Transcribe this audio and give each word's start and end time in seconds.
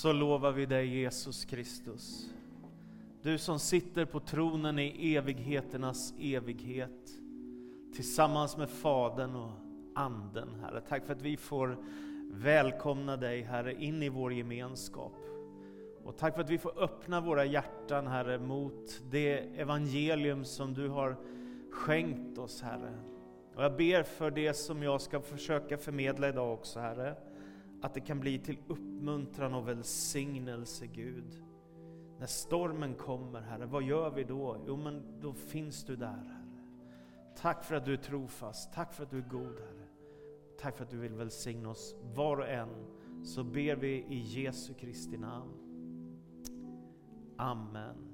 så 0.00 0.12
lovar 0.12 0.52
vi 0.52 0.66
dig 0.66 0.86
Jesus 0.86 1.44
Kristus. 1.44 2.30
Du 3.22 3.38
som 3.38 3.58
sitter 3.58 4.04
på 4.04 4.20
tronen 4.20 4.78
i 4.78 5.14
evigheternas 5.14 6.14
evighet 6.20 7.10
tillsammans 7.94 8.56
med 8.56 8.70
Fadern 8.70 9.36
och 9.36 9.50
Anden, 9.94 10.48
Herre. 10.60 10.80
Tack 10.80 11.06
för 11.06 11.12
att 11.12 11.22
vi 11.22 11.36
får 11.36 11.76
välkomna 12.30 13.16
dig, 13.16 13.42
Herre, 13.42 13.74
in 13.74 14.02
i 14.02 14.08
vår 14.08 14.32
gemenskap. 14.32 15.12
Och 16.04 16.16
tack 16.16 16.34
för 16.34 16.42
att 16.42 16.50
vi 16.50 16.58
får 16.58 16.82
öppna 16.82 17.20
våra 17.20 17.44
hjärtan, 17.44 18.06
Herre, 18.06 18.38
mot 18.38 19.02
det 19.10 19.38
evangelium 19.38 20.44
som 20.44 20.74
du 20.74 20.88
har 20.88 21.16
skänkt 21.70 22.38
oss, 22.38 22.62
Herre. 22.62 22.94
Och 23.54 23.64
jag 23.64 23.76
ber 23.76 24.02
för 24.02 24.30
det 24.30 24.54
som 24.54 24.82
jag 24.82 25.00
ska 25.00 25.20
försöka 25.20 25.78
förmedla 25.78 26.28
idag 26.28 26.52
också, 26.52 26.80
Herre. 26.80 27.16
Att 27.82 27.94
det 27.94 28.00
kan 28.00 28.20
bli 28.20 28.38
till 28.38 28.58
uppmuntran 28.68 29.54
och 29.54 29.68
välsignelse, 29.68 30.86
Gud. 30.86 31.42
När 32.18 32.26
stormen 32.26 32.94
kommer, 32.94 33.40
Herre, 33.40 33.66
vad 33.66 33.82
gör 33.82 34.10
vi 34.10 34.24
då? 34.24 34.64
Jo, 34.66 34.76
men 34.76 35.20
då 35.20 35.34
finns 35.34 35.84
du 35.84 35.96
där, 35.96 36.06
Herre. 36.06 36.40
Tack 37.36 37.64
för 37.64 37.74
att 37.74 37.84
du 37.84 37.92
är 37.92 37.96
trofast, 37.96 38.72
tack 38.72 38.94
för 38.94 39.02
att 39.02 39.10
du 39.10 39.18
är 39.18 39.28
god, 39.28 39.58
Herre. 39.58 39.86
Tack 40.60 40.76
för 40.76 40.84
att 40.84 40.90
du 40.90 40.96
vill 40.96 41.14
välsigna 41.14 41.68
oss 41.70 41.96
var 42.14 42.36
och 42.36 42.48
en. 42.48 42.86
Så 43.24 43.44
ber 43.44 43.76
vi 43.76 43.88
i 43.88 44.18
Jesu 44.18 44.74
Kristi 44.74 45.18
namn. 45.18 45.52
Amen. 47.36 48.09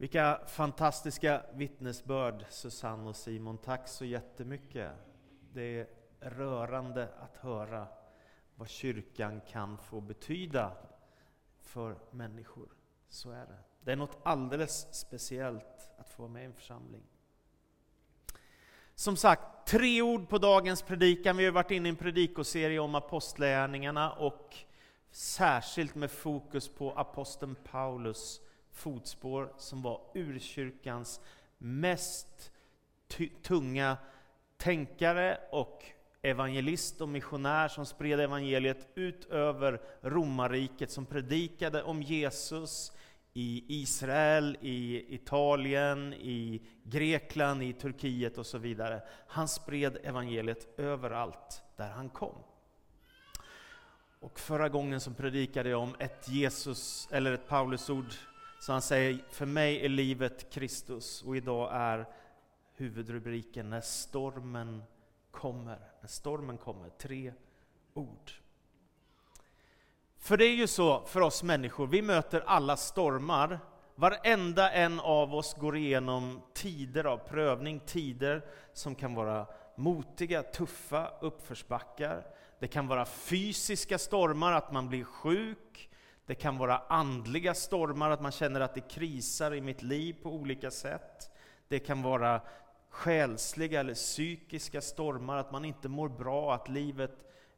Vilka 0.00 0.40
fantastiska 0.46 1.42
vittnesbörd 1.54 2.44
Susanne 2.48 3.08
och 3.08 3.16
Simon. 3.16 3.58
Tack 3.58 3.88
så 3.88 4.04
jättemycket. 4.04 4.92
Det 5.52 5.80
är 5.80 5.86
rörande 6.20 7.08
att 7.18 7.36
höra 7.36 7.86
vad 8.54 8.68
kyrkan 8.68 9.40
kan 9.40 9.78
få 9.78 10.00
betyda 10.00 10.72
för 11.62 11.98
människor. 12.10 12.68
Så 13.08 13.30
är 13.30 13.46
det. 13.46 13.58
Det 13.80 13.92
är 13.92 13.96
något 13.96 14.18
alldeles 14.22 14.94
speciellt 14.94 15.90
att 15.98 16.10
få 16.10 16.22
vara 16.22 16.32
med 16.32 16.42
i 16.42 16.46
en 16.46 16.54
församling. 16.54 17.02
Som 18.94 19.16
sagt, 19.16 19.66
tre 19.66 20.02
ord 20.02 20.28
på 20.28 20.38
dagens 20.38 20.82
predikan. 20.82 21.36
Vi 21.36 21.44
har 21.44 21.52
varit 21.52 21.70
inne 21.70 21.88
i 21.88 21.90
en 21.90 21.96
predikoserie 21.96 22.78
om 22.78 22.94
apostlärningarna 22.94 24.12
och 24.12 24.56
särskilt 25.10 25.94
med 25.94 26.10
fokus 26.10 26.68
på 26.68 26.92
aposteln 26.92 27.56
Paulus 27.70 28.40
fotspår 28.72 29.52
som 29.56 29.82
var 29.82 30.00
urkyrkans 30.14 31.20
mest 31.58 32.52
tunga 33.42 33.96
tänkare 34.56 35.40
och 35.50 35.84
evangelist 36.22 37.00
och 37.00 37.08
missionär 37.08 37.68
som 37.68 37.86
spred 37.86 38.20
evangeliet 38.20 38.88
ut 38.94 39.24
över 39.24 39.80
romarriket, 40.00 40.90
som 40.90 41.06
predikade 41.06 41.82
om 41.82 42.02
Jesus 42.02 42.92
i 43.32 43.64
Israel, 43.82 44.58
i 44.60 45.14
Italien, 45.14 46.14
i 46.14 46.62
Grekland, 46.84 47.62
i 47.62 47.72
Turkiet 47.72 48.38
och 48.38 48.46
så 48.46 48.58
vidare. 48.58 49.02
Han 49.26 49.48
spred 49.48 49.98
evangeliet 50.02 50.78
överallt 50.78 51.62
där 51.76 51.90
han 51.90 52.08
kom. 52.08 52.34
Och 54.20 54.40
förra 54.40 54.68
gången 54.68 55.00
så 55.00 55.10
predikade 55.10 55.68
jag 55.68 55.80
om 55.82 55.94
ett 55.98 56.28
Jesus, 56.28 57.08
eller 57.10 57.32
ett 57.32 57.48
Paulusord, 57.48 58.14
så 58.60 58.72
han 58.72 58.82
säger, 58.82 59.24
för 59.30 59.46
mig 59.46 59.84
är 59.84 59.88
livet 59.88 60.52
Kristus, 60.52 61.22
och 61.22 61.36
idag 61.36 61.70
är 61.72 62.06
huvudrubriken 62.74 63.70
När 63.70 63.80
stormen 63.80 64.82
kommer. 65.30 65.78
När 66.00 66.08
stormen 66.08 66.58
kommer. 66.58 66.88
Tre 66.88 67.32
ord. 67.94 68.30
För 70.18 70.36
det 70.36 70.44
är 70.44 70.54
ju 70.54 70.66
så 70.66 71.06
för 71.06 71.20
oss 71.20 71.42
människor, 71.42 71.86
vi 71.86 72.02
möter 72.02 72.40
alla 72.46 72.76
stormar. 72.76 73.60
Varenda 73.94 74.72
en 74.72 75.00
av 75.00 75.34
oss 75.34 75.54
går 75.54 75.76
igenom 75.76 76.42
tider 76.52 77.04
av 77.04 77.16
prövning, 77.18 77.80
tider 77.80 78.44
som 78.72 78.94
kan 78.94 79.14
vara 79.14 79.46
motiga, 79.76 80.42
tuffa 80.42 81.12
uppförsbackar. 81.20 82.26
Det 82.58 82.68
kan 82.68 82.86
vara 82.86 83.04
fysiska 83.04 83.98
stormar, 83.98 84.52
att 84.52 84.72
man 84.72 84.88
blir 84.88 85.04
sjuk. 85.04 85.89
Det 86.30 86.34
kan 86.34 86.58
vara 86.58 86.82
andliga 86.88 87.54
stormar, 87.54 88.10
att 88.10 88.20
man 88.20 88.32
känner 88.32 88.60
att 88.60 88.74
det 88.74 88.80
krisar 88.80 89.54
i 89.54 89.60
mitt 89.60 89.82
liv 89.82 90.16
på 90.22 90.30
olika 90.30 90.70
sätt. 90.70 91.30
Det 91.68 91.78
kan 91.78 92.02
vara 92.02 92.40
själsliga 92.90 93.80
eller 93.80 93.94
psykiska 93.94 94.80
stormar, 94.80 95.36
att 95.36 95.52
man 95.52 95.64
inte 95.64 95.88
mår 95.88 96.08
bra, 96.08 96.54
att 96.54 96.68
livet 96.68 97.12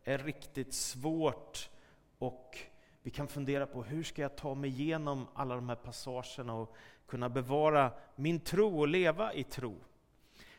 är 0.04 0.18
riktigt 0.18 0.74
svårt 0.74 1.70
och 2.18 2.58
vi 3.02 3.10
kan 3.10 3.28
fundera 3.28 3.66
på 3.66 3.82
hur 3.82 4.02
ska 4.02 4.22
jag 4.22 4.36
ta 4.36 4.54
mig 4.54 4.70
igenom 4.70 5.26
alla 5.34 5.54
de 5.54 5.68
här 5.68 5.76
passagerna 5.76 6.54
och 6.54 6.76
kunna 7.08 7.28
bevara 7.28 7.90
min 8.16 8.40
tro 8.40 8.80
och 8.80 8.88
leva 8.88 9.32
i 9.32 9.44
tro. 9.44 9.76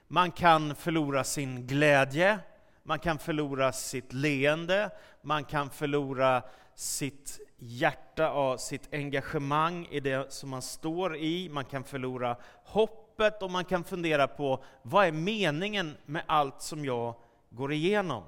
Man 0.07 0.31
kan 0.31 0.75
förlora 0.75 1.23
sin 1.23 1.67
glädje, 1.67 2.39
man 2.83 2.99
kan 2.99 3.19
förlora 3.19 3.71
sitt 3.71 4.13
leende, 4.13 4.89
man 5.21 5.43
kan 5.43 5.69
förlora 5.69 6.43
sitt 6.75 7.39
hjärta 7.57 8.31
och 8.31 8.59
sitt 8.59 8.93
engagemang 8.93 9.87
i 9.91 9.99
det 9.99 10.33
som 10.33 10.49
man 10.49 10.61
står 10.61 11.17
i, 11.17 11.49
man 11.49 11.65
kan 11.65 11.83
förlora 11.83 12.37
hoppet 12.63 13.43
och 13.43 13.51
man 13.51 13.65
kan 13.65 13.83
fundera 13.83 14.27
på 14.27 14.63
vad 14.81 15.07
är 15.07 15.11
meningen 15.11 15.97
med 16.05 16.23
allt 16.27 16.61
som 16.61 16.85
jag 16.85 17.15
går 17.49 17.73
igenom? 17.73 18.23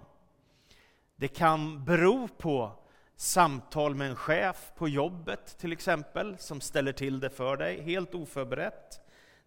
Det 1.15 1.27
kan 1.27 1.85
bero 1.85 2.27
på 2.27 2.71
samtal 3.15 3.95
med 3.95 4.09
en 4.09 4.15
chef 4.15 4.71
på 4.75 4.87
jobbet 4.87 5.57
till 5.57 5.71
exempel, 5.71 6.37
som 6.37 6.61
ställer 6.61 6.91
till 6.91 7.19
det 7.19 7.29
för 7.29 7.57
dig, 7.57 7.81
helt 7.81 8.15
oförberett. 8.15 9.01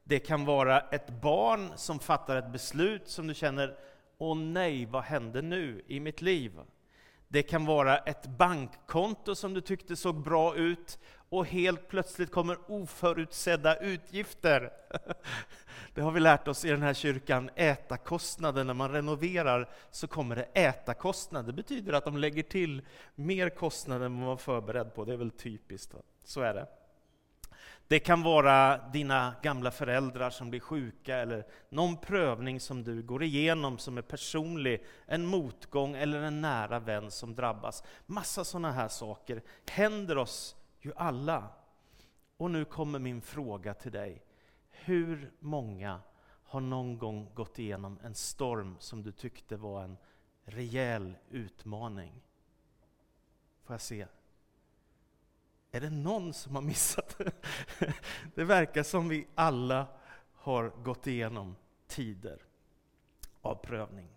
Det 0.05 0.19
kan 0.19 0.45
vara 0.45 0.81
ett 0.81 1.11
barn 1.11 1.73
som 1.77 1.99
fattar 1.99 2.37
ett 2.37 2.53
beslut 2.53 3.09
som 3.09 3.27
du 3.27 3.35
känner, 3.35 3.79
åh 4.19 4.37
nej, 4.37 4.87
vad 4.87 5.03
hände 5.03 5.43
nu 5.43 5.83
i 5.87 6.01
mitt 6.01 6.23
liv? 6.23 6.61
Det 7.29 7.43
kan 7.43 7.67
vara 7.67 7.99
ett 7.99 8.27
bankkonto 8.27 9.34
som 9.34 9.55
du 9.55 9.61
tyckte 9.61 9.97
såg 9.97 10.23
bra 10.23 10.56
ut 10.56 10.99
och 11.29 11.47
helt 11.47 11.89
plötsligt 11.89 12.31
kommer 12.31 12.59
oförutsedda 12.67 13.77
utgifter. 13.77 14.73
Det 15.95 16.01
har 16.01 16.11
vi 16.11 16.21
lärt 16.21 16.49
oss 16.49 16.65
i 16.65 16.71
den 16.71 16.83
här 16.83 16.95
kyrkan, 16.95 17.51
äta-kostnader. 17.56 18.65
När 18.65 18.75
man 18.75 18.93
renoverar 18.93 19.69
så 19.91 20.06
kommer 20.09 20.37
det 20.37 20.43
äta-kostnader. 20.55 21.47
Det 21.47 21.53
betyder 21.53 21.93
att 21.93 22.05
de 22.05 22.17
lägger 22.17 22.43
till 22.43 22.83
mer 23.15 23.49
kostnader 23.49 24.06
än 24.06 24.12
man 24.12 24.25
var 24.25 24.37
förberedd 24.37 24.95
på. 24.95 25.05
Det 25.05 25.12
är 25.12 25.17
väl 25.17 25.31
typiskt, 25.31 25.95
va? 25.95 26.00
så 26.25 26.41
är 26.41 26.55
det. 26.55 26.67
Det 27.88 27.99
kan 27.99 28.22
vara 28.22 28.78
dina 28.88 29.34
gamla 29.43 29.71
föräldrar 29.71 30.31
som 30.31 30.50
blir 30.50 30.60
sjuka 30.60 31.16
eller 31.16 31.47
någon 31.69 31.97
prövning 31.97 32.60
som 32.60 32.84
du 32.84 33.03
går 33.03 33.22
igenom 33.22 33.78
som 33.78 33.99
är 33.99 34.03
personlig, 34.03 34.84
en 35.06 35.26
motgång 35.26 35.97
eller 35.97 36.22
en 36.22 36.41
nära 36.41 36.78
vän 36.78 37.10
som 37.10 37.34
drabbas. 37.34 37.82
Massa 38.06 38.44
sådana 38.44 38.72
här 38.72 38.88
saker 38.88 39.43
händer 39.71 40.19
oss 40.19 40.56
ju 40.81 40.93
alla. 40.97 41.49
Och 42.37 42.50
nu 42.50 42.65
kommer 42.65 42.99
min 42.99 43.21
fråga 43.21 43.75
till 43.75 43.93
dig. 43.93 44.22
Hur 44.70 45.32
många 45.38 46.00
har 46.44 46.60
någon 46.60 46.99
gång 46.99 47.31
gått 47.34 47.59
igenom 47.59 47.99
en 48.03 48.15
storm 48.15 48.76
som 48.78 49.03
du 49.03 49.12
tyckte 49.12 49.56
var 49.56 49.82
en 49.82 49.97
rejäl 50.44 51.15
utmaning? 51.31 52.12
Får 53.65 53.75
jag 53.75 53.81
se? 53.81 54.06
Är 55.78 55.83
det 55.83 55.91
någon 55.91 56.33
som 56.33 56.55
har 56.55 56.62
missat 56.62 57.19
det? 57.19 57.33
Det 58.34 58.44
verkar 58.44 58.83
som 58.83 59.09
vi 59.09 59.27
alla 59.34 59.87
har 60.34 60.69
gått 60.69 61.06
igenom 61.06 61.56
tider 61.87 62.43
av 63.43 63.55
prövning. 63.55 64.09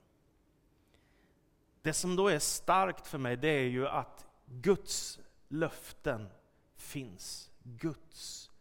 Det 1.81 1.93
som 1.93 2.15
då 2.15 2.27
är 2.27 2.39
starkt 2.39 3.07
för 3.07 3.17
mig, 3.17 3.37
det 3.37 3.47
är 3.47 3.63
ju 3.63 3.87
att 3.87 4.25
Guds 4.45 5.19
löften 5.47 6.29
finns. 6.75 7.51
Guds 7.63 8.51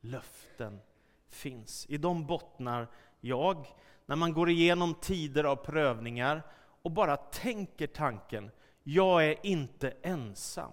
löften 0.00 0.80
finns. 1.28 1.86
I 1.88 1.96
de 1.96 2.26
bottnar 2.26 2.88
jag, 3.20 3.66
när 4.06 4.16
man 4.16 4.32
går 4.32 4.50
igenom 4.50 4.94
tider 4.94 5.44
av 5.44 5.56
prövningar 5.56 6.42
och 6.82 6.90
bara 6.90 7.16
tänker 7.16 7.86
tanken, 7.86 8.50
jag 8.82 9.24
är 9.24 9.46
inte 9.46 9.90
ensam. 10.02 10.72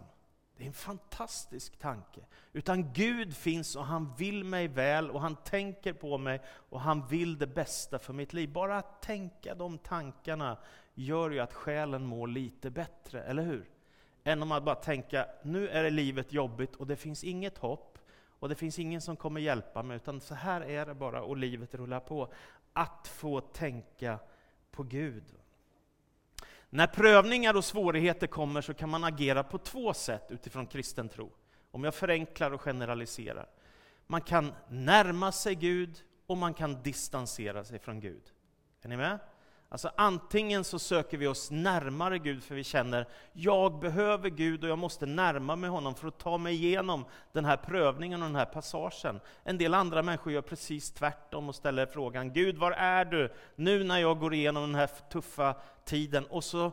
Det 0.58 0.64
är 0.64 0.68
en 0.68 0.74
fantastisk 0.74 1.78
tanke. 1.78 2.22
Utan 2.54 2.94
Gud 2.94 3.36
finns 3.36 3.76
och 3.76 3.86
han 3.86 4.16
vill 4.18 4.44
mig 4.44 4.68
väl 4.68 5.12
och 5.12 5.22
han 5.22 5.36
tänker 5.36 5.94
på 5.94 6.18
mig 6.18 6.42
och 6.48 6.82
han 6.82 7.08
vill 7.08 7.38
det 7.38 7.48
bästa 7.48 8.00
för 8.00 8.14
mitt 8.14 8.34
liv. 8.34 8.52
Bara 8.52 8.78
att 8.78 9.02
tänka 9.02 9.56
de 9.56 9.78
tankarna 9.78 10.58
gör 10.94 11.30
ju 11.30 11.40
att 11.40 11.54
själen 11.54 12.06
mår 12.06 12.28
lite 12.28 12.70
bättre, 12.70 13.24
eller 13.24 13.44
hur? 13.44 13.70
Än 14.24 14.42
om 14.42 14.48
man 14.48 14.66
bara 14.66 14.76
tänka, 14.76 15.28
nu 15.44 15.70
är 15.70 15.84
det 15.84 15.90
livet 15.90 16.34
jobbigt 16.34 16.76
och 16.76 16.88
det 16.88 16.96
finns 16.96 17.24
inget 17.24 17.58
hopp 17.58 17.98
och 18.40 18.50
det 18.50 18.56
finns 18.56 18.80
ingen 18.80 19.02
som 19.02 19.16
kommer 19.16 19.42
hjälpa 19.42 19.84
mig, 19.84 19.96
utan 19.96 20.22
så 20.22 20.36
här 20.36 20.62
är 20.62 20.86
det 20.86 20.94
bara 20.94 21.22
och 21.22 21.38
livet 21.38 21.76
rullar 21.76 22.00
på. 22.00 22.34
Att 22.74 23.08
få 23.08 23.42
tänka 23.42 24.20
på 24.72 24.84
Gud. 24.84 25.24
När 26.76 26.88
prövningar 26.88 27.54
och 27.54 27.66
svårigheter 27.66 28.28
kommer 28.28 28.62
så 28.62 28.74
kan 28.74 28.90
man 28.90 29.04
agera 29.04 29.44
på 29.44 29.58
två 29.58 29.94
sätt 29.94 30.32
utifrån 30.32 30.68
kristen 30.68 31.10
tro. 31.10 31.32
Om 31.72 31.84
jag 31.84 31.96
förenklar 31.96 32.52
och 32.52 32.62
generaliserar. 32.62 33.50
Man 34.08 34.22
kan 34.22 34.54
närma 34.70 35.32
sig 35.32 35.56
Gud 35.56 36.04
och 36.28 36.38
man 36.38 36.54
kan 36.54 36.84
distansera 36.84 37.64
sig 37.64 37.80
från 37.80 38.00
Gud. 38.00 38.22
Är 38.82 38.90
ni 38.90 38.98
med? 38.98 39.20
Alltså 39.76 39.92
antingen 39.96 40.64
så 40.64 40.80
söker 40.80 41.18
vi 41.18 41.28
oss 41.28 41.52
närmare 41.52 42.20
Gud 42.20 42.44
för 42.44 42.56
vi 42.56 42.64
känner, 42.64 43.08
jag 43.34 43.80
behöver 43.80 44.30
Gud 44.30 44.64
och 44.64 44.70
jag 44.70 44.78
måste 44.78 45.06
närma 45.06 45.56
mig 45.56 45.70
honom 45.70 45.96
för 45.96 46.08
att 46.08 46.18
ta 46.18 46.38
mig 46.38 46.54
igenom 46.54 47.06
den 47.32 47.46
här 47.46 47.58
prövningen 47.58 48.22
och 48.22 48.28
den 48.28 48.36
här 48.36 48.46
passagen. 48.46 49.20
En 49.44 49.58
del 49.58 49.74
andra 49.74 50.02
människor 50.04 50.34
gör 50.34 50.42
precis 50.42 50.92
tvärtom 50.92 51.50
och 51.50 51.56
ställer 51.56 51.86
frågan, 51.86 52.34
Gud 52.34 52.58
var 52.58 52.72
är 52.72 53.06
du 53.06 53.34
nu 53.56 53.84
när 53.84 53.98
jag 53.98 54.20
går 54.20 54.34
igenom 54.34 54.64
den 54.64 54.76
här 54.76 54.90
tuffa 55.10 55.56
tiden? 55.86 56.26
Och 56.26 56.44
så 56.44 56.72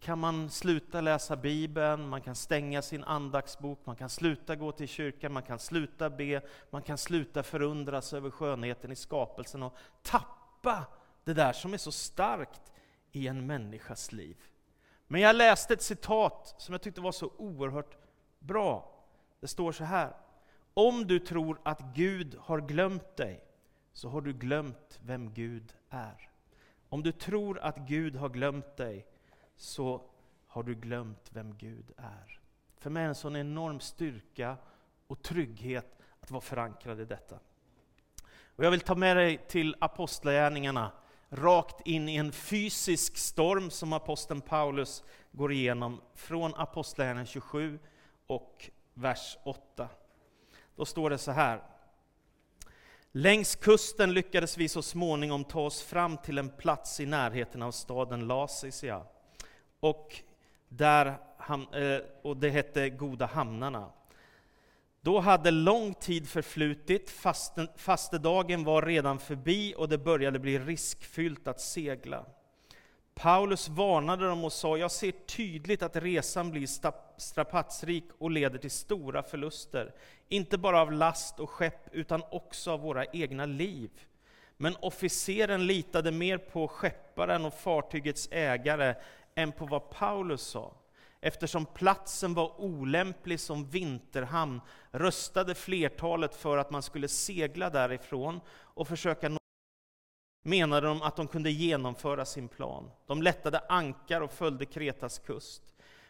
kan 0.00 0.18
man 0.18 0.50
sluta 0.50 1.00
läsa 1.00 1.36
Bibeln, 1.36 2.08
man 2.08 2.20
kan 2.20 2.34
stänga 2.34 2.82
sin 2.82 3.04
andaktsbok, 3.04 3.78
man 3.84 3.96
kan 3.96 4.08
sluta 4.08 4.56
gå 4.56 4.72
till 4.72 4.88
kyrkan, 4.88 5.32
man 5.32 5.42
kan 5.42 5.58
sluta 5.58 6.10
be, 6.10 6.40
man 6.70 6.82
kan 6.82 6.98
sluta 6.98 7.42
förundras 7.42 8.12
över 8.12 8.30
skönheten 8.30 8.92
i 8.92 8.96
skapelsen 8.96 9.62
och 9.62 9.76
tappa 10.02 10.86
det 11.28 11.34
där 11.34 11.52
som 11.52 11.74
är 11.74 11.78
så 11.78 11.92
starkt 11.92 12.72
i 13.12 13.28
en 13.28 13.46
människas 13.46 14.12
liv. 14.12 14.36
Men 15.06 15.20
jag 15.20 15.36
läste 15.36 15.74
ett 15.74 15.82
citat 15.82 16.54
som 16.58 16.72
jag 16.72 16.82
tyckte 16.82 17.00
var 17.00 17.12
så 17.12 17.32
oerhört 17.36 17.98
bra. 18.38 19.04
Det 19.40 19.48
står 19.48 19.72
så 19.72 19.84
här. 19.84 20.16
Om 20.74 21.06
du 21.06 21.18
tror 21.18 21.60
att 21.62 21.80
Gud 21.94 22.36
har 22.40 22.60
glömt 22.60 23.16
dig, 23.16 23.44
så 23.92 24.08
har 24.08 24.20
du 24.20 24.32
glömt 24.32 25.00
vem 25.02 25.34
Gud 25.34 25.74
är. 25.90 26.30
Om 26.88 27.02
du 27.02 27.12
tror 27.12 27.58
att 27.58 27.76
Gud 27.76 28.16
har 28.16 28.28
glömt 28.28 28.76
dig, 28.76 29.06
så 29.56 30.10
har 30.46 30.62
du 30.62 30.74
glömt 30.74 31.30
vem 31.32 31.56
Gud 31.56 31.92
är. 31.96 32.40
För 32.76 32.90
mig 32.90 33.00
är 33.00 33.04
det 33.04 33.10
en 33.10 33.14
sån 33.14 33.36
enorm 33.36 33.80
styrka 33.80 34.56
och 35.06 35.22
trygghet 35.22 35.98
att 36.20 36.30
vara 36.30 36.40
förankrad 36.40 37.00
i 37.00 37.04
detta. 37.04 37.38
Och 38.56 38.64
jag 38.64 38.70
vill 38.70 38.80
ta 38.80 38.94
med 38.94 39.16
dig 39.16 39.38
till 39.48 39.76
Apostlagärningarna 39.78 40.92
rakt 41.30 41.86
in 41.86 42.08
i 42.08 42.16
en 42.16 42.32
fysisk 42.32 43.16
storm 43.16 43.70
som 43.70 43.92
aposteln 43.92 44.40
Paulus 44.40 45.04
går 45.32 45.52
igenom 45.52 46.00
från 46.14 46.54
Apostlagärningarna 46.54 47.26
27 47.26 47.78
och 48.26 48.70
vers 48.94 49.38
8. 49.44 49.88
Då 50.76 50.84
står 50.84 51.10
det 51.10 51.18
så 51.18 51.30
här. 51.30 51.62
Längs 53.12 53.56
kusten 53.56 54.14
lyckades 54.14 54.58
vi 54.58 54.68
så 54.68 54.82
småningom 54.82 55.44
ta 55.44 55.60
oss 55.60 55.82
fram 55.82 56.16
till 56.16 56.38
en 56.38 56.48
plats 56.48 57.00
i 57.00 57.06
närheten 57.06 57.62
av 57.62 57.72
staden 57.72 58.26
Lasisia. 58.26 59.02
Och, 59.80 60.22
där, 60.68 61.06
eh, 61.06 62.00
och 62.22 62.36
det 62.36 62.50
hette 62.50 62.90
Goda 62.90 63.26
hamnarna. 63.26 63.90
Då 65.00 65.20
hade 65.20 65.50
lång 65.50 65.94
tid 65.94 66.28
förflutit, 66.28 67.10
fasten, 67.10 67.68
fastedagen 67.76 68.64
var 68.64 68.82
redan 68.82 69.18
förbi 69.18 69.74
och 69.76 69.88
det 69.88 69.98
började 69.98 70.38
bli 70.38 70.58
riskfyllt 70.58 71.48
att 71.48 71.60
segla. 71.60 72.24
Paulus 73.14 73.68
varnade 73.68 74.26
dem 74.26 74.44
och 74.44 74.52
sa, 74.52 74.76
jag 74.76 74.90
ser 74.90 75.12
tydligt 75.12 75.82
att 75.82 75.96
resan 75.96 76.50
blir 76.50 76.66
strapatsrik 77.20 78.04
och 78.18 78.30
leder 78.30 78.58
till 78.58 78.70
stora 78.70 79.22
förluster, 79.22 79.94
inte 80.28 80.58
bara 80.58 80.80
av 80.80 80.92
last 80.92 81.40
och 81.40 81.50
skepp 81.50 81.88
utan 81.92 82.22
också 82.30 82.70
av 82.70 82.80
våra 82.80 83.04
egna 83.04 83.46
liv. 83.46 83.90
Men 84.56 84.76
officeren 84.80 85.66
litade 85.66 86.12
mer 86.12 86.38
på 86.38 86.68
skepparen 86.68 87.44
och 87.44 87.54
fartygets 87.54 88.28
ägare 88.30 88.94
än 89.34 89.52
på 89.52 89.66
vad 89.66 89.90
Paulus 89.90 90.42
sa. 90.42 90.72
Eftersom 91.20 91.66
platsen 91.66 92.34
var 92.34 92.60
olämplig 92.60 93.40
som 93.40 93.70
vinterhamn 93.70 94.60
röstade 94.90 95.54
flertalet 95.54 96.34
för 96.34 96.58
att 96.58 96.70
man 96.70 96.82
skulle 96.82 97.08
segla 97.08 97.70
därifrån 97.70 98.40
och 98.50 98.88
försöka 98.88 99.28
nå 99.28 99.38
menade 100.44 100.86
de 100.86 101.02
att 101.02 101.16
de 101.16 101.28
kunde 101.28 101.50
genomföra 101.50 102.24
sin 102.24 102.48
plan. 102.48 102.90
De 103.06 103.22
lättade 103.22 103.58
ankar 103.68 104.20
och 104.20 104.32
följde 104.32 104.66
Kretas 104.66 105.18
kust. 105.18 105.62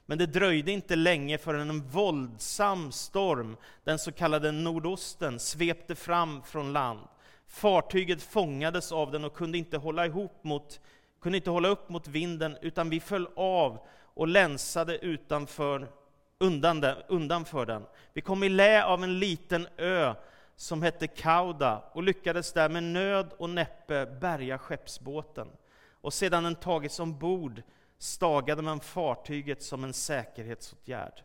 Men 0.06 0.19
det 0.19 0.26
dröjde 0.26 0.72
inte 0.72 0.96
länge 0.96 1.38
förrän 1.38 1.70
en 1.70 1.88
våldsam 1.88 2.93
storm, 2.93 3.56
den 3.84 3.99
så 3.99 4.12
kallade 4.12 4.52
nordosten, 4.52 5.40
svepte 5.40 5.94
fram 5.94 6.43
från 6.43 6.72
land. 6.72 7.08
Fartyget 7.46 8.22
fångades 8.22 8.93
av 8.93 9.10
den 9.10 9.25
och 9.25 9.34
kunde 9.34 9.58
inte 9.58 9.76
hålla, 9.76 10.06
ihop 10.06 10.44
mot, 10.44 10.81
kunde 11.20 11.38
inte 11.38 11.50
hålla 11.50 11.69
upp 11.69 11.88
mot 11.88 12.08
vinden, 12.08 12.56
utan 12.62 12.90
vi 12.90 13.00
föll 13.00 13.28
av 13.37 13.78
och 14.19 14.29
länsade 14.29 14.99
utanför, 14.99 15.88
undan 16.38 16.81
den, 16.81 16.97
undanför 17.09 17.67
den. 17.67 17.87
Vi 18.12 18.20
kom 18.20 18.43
i 18.43 18.49
lä 18.49 18.85
av 18.85 19.05
en 19.05 19.19
liten 19.19 19.69
ö 19.76 20.15
som 20.56 20.82
hette 20.82 21.06
Kauda 21.06 21.82
och 21.93 22.03
lyckades 22.03 22.53
där 22.53 22.69
med 22.69 22.82
nöd 22.82 23.32
och 23.38 23.50
näppe 23.50 24.06
bärga 24.06 24.59
skeppsbåten. 24.59 25.49
Och 26.00 26.15
sedan 26.15 26.44
den 26.44 26.55
tagits 26.55 27.00
ombord 27.00 27.62
stagade 27.99 28.62
man 28.62 28.81
fartyget 28.81 29.62
som 29.62 29.85
en 29.85 29.93
säkerhetsåtgärd. 29.93 31.23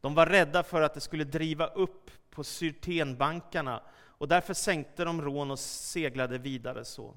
De 0.00 0.14
var 0.14 0.26
rädda 0.26 0.62
för 0.62 0.82
att 0.82 0.94
det 0.94 1.00
skulle 1.00 1.24
driva 1.24 1.66
upp 1.66 2.10
på 2.30 2.44
syrtenbankarna 2.44 3.82
och 3.94 4.28
därför 4.28 4.54
sänkte 4.54 5.04
de 5.04 5.22
rån 5.22 5.50
och 5.50 5.58
seglade 5.58 6.38
vidare 6.38 6.84
så. 6.84 7.14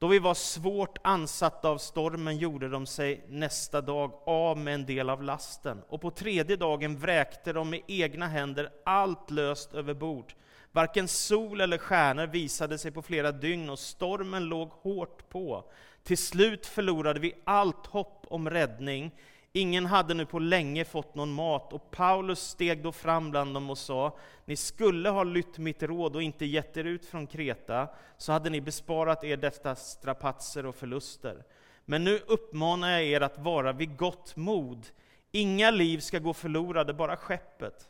Då 0.00 0.06
vi 0.06 0.18
var 0.18 0.34
svårt 0.34 0.98
ansatta 1.02 1.68
av 1.68 1.78
stormen 1.78 2.38
gjorde 2.38 2.68
de 2.68 2.86
sig 2.86 3.24
nästa 3.28 3.80
dag 3.80 4.12
av 4.26 4.58
med 4.58 4.74
en 4.74 4.86
del 4.86 5.10
av 5.10 5.22
lasten, 5.22 5.82
och 5.88 6.00
på 6.00 6.10
tredje 6.10 6.56
dagen 6.56 6.98
vräkte 6.98 7.52
de 7.52 7.70
med 7.70 7.80
egna 7.86 8.26
händer 8.26 8.70
allt 8.84 9.30
löst 9.30 9.74
över 9.74 9.94
bord. 9.94 10.32
Varken 10.72 11.08
sol 11.08 11.60
eller 11.60 11.78
stjärnor 11.78 12.26
visade 12.26 12.78
sig 12.78 12.90
på 12.90 13.02
flera 13.02 13.32
dygn, 13.32 13.70
och 13.70 13.78
stormen 13.78 14.44
låg 14.44 14.70
hårt 14.70 15.28
på. 15.28 15.70
Till 16.02 16.18
slut 16.18 16.66
förlorade 16.66 17.20
vi 17.20 17.34
allt 17.44 17.86
hopp 17.86 18.26
om 18.30 18.50
räddning, 18.50 19.14
Ingen 19.58 19.86
hade 19.86 20.14
nu 20.14 20.26
på 20.26 20.38
länge 20.38 20.84
fått 20.84 21.14
någon 21.14 21.32
mat, 21.32 21.72
och 21.72 21.90
Paulus 21.90 22.40
steg 22.40 22.82
då 22.82 22.92
fram 22.92 23.30
bland 23.30 23.54
dem 23.54 23.70
och 23.70 23.78
sa, 23.78 24.16
ni 24.44 24.56
skulle 24.56 25.08
ha 25.08 25.24
lytt 25.24 25.58
mitt 25.58 25.82
råd 25.82 26.16
och 26.16 26.22
inte 26.22 26.46
gett 26.46 26.76
er 26.76 26.84
ut 26.84 27.06
från 27.06 27.26
Kreta, 27.26 27.88
så 28.16 28.32
hade 28.32 28.50
ni 28.50 28.60
besparat 28.60 29.24
er 29.24 29.36
dessa 29.36 29.74
strapatser 29.74 30.66
och 30.66 30.74
förluster. 30.74 31.44
Men 31.84 32.04
nu 32.04 32.20
uppmanar 32.26 32.90
jag 32.90 33.02
er 33.02 33.20
att 33.20 33.38
vara 33.38 33.72
vid 33.72 33.96
gott 33.96 34.36
mod. 34.36 34.86
Inga 35.32 35.70
liv 35.70 35.98
ska 35.98 36.18
gå 36.18 36.32
förlorade, 36.32 36.94
bara 36.94 37.16
skeppet. 37.16 37.88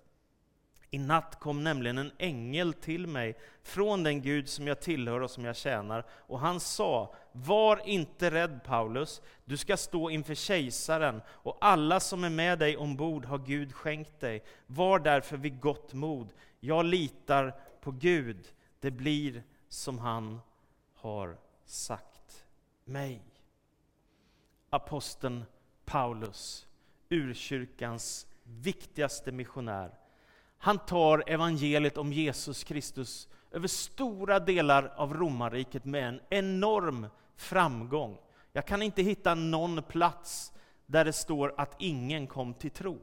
I 0.90 0.98
natt 0.98 1.40
kom 1.40 1.64
nämligen 1.64 1.98
en 1.98 2.12
ängel 2.18 2.72
till 2.72 3.06
mig 3.06 3.38
från 3.62 4.02
den 4.02 4.22
Gud 4.22 4.48
som 4.48 4.66
jag 4.66 4.80
tillhör 4.80 5.20
och 5.20 5.30
som 5.30 5.44
jag 5.44 5.56
tjänar, 5.56 6.06
och 6.10 6.40
han 6.40 6.60
sa, 6.60 7.14
var 7.32 7.88
inte 7.88 8.30
rädd 8.30 8.60
Paulus, 8.64 9.22
du 9.44 9.56
ska 9.56 9.76
stå 9.76 10.10
inför 10.10 10.34
kejsaren, 10.34 11.22
och 11.28 11.58
alla 11.60 12.00
som 12.00 12.24
är 12.24 12.30
med 12.30 12.58
dig 12.58 12.76
ombord 12.76 13.24
har 13.24 13.38
Gud 13.38 13.74
skänkt 13.74 14.20
dig. 14.20 14.44
Var 14.66 14.98
därför 14.98 15.36
vid 15.36 15.60
gott 15.60 15.92
mod, 15.92 16.32
jag 16.60 16.84
litar 16.84 17.60
på 17.80 17.90
Gud, 17.90 18.52
det 18.80 18.90
blir 18.90 19.42
som 19.68 19.98
han 19.98 20.40
har 20.94 21.36
sagt 21.64 22.44
mig. 22.84 23.22
Aposteln 24.70 25.44
Paulus, 25.84 26.66
urkyrkans 27.08 28.26
viktigaste 28.42 29.32
missionär, 29.32 29.94
han 30.58 30.78
tar 30.78 31.24
evangeliet 31.26 31.98
om 31.98 32.12
Jesus 32.12 32.64
Kristus 32.64 33.28
över 33.50 33.68
stora 33.68 34.40
delar 34.40 34.92
av 34.96 35.14
romarriket 35.14 35.84
med 35.84 36.08
en 36.08 36.20
enorm 36.30 37.06
framgång. 37.36 38.18
Jag 38.52 38.66
kan 38.66 38.82
inte 38.82 39.02
hitta 39.02 39.34
någon 39.34 39.82
plats 39.82 40.52
där 40.86 41.04
det 41.04 41.12
står 41.12 41.54
att 41.56 41.76
ingen 41.78 42.26
kom 42.26 42.54
till 42.54 42.70
tro. 42.70 42.98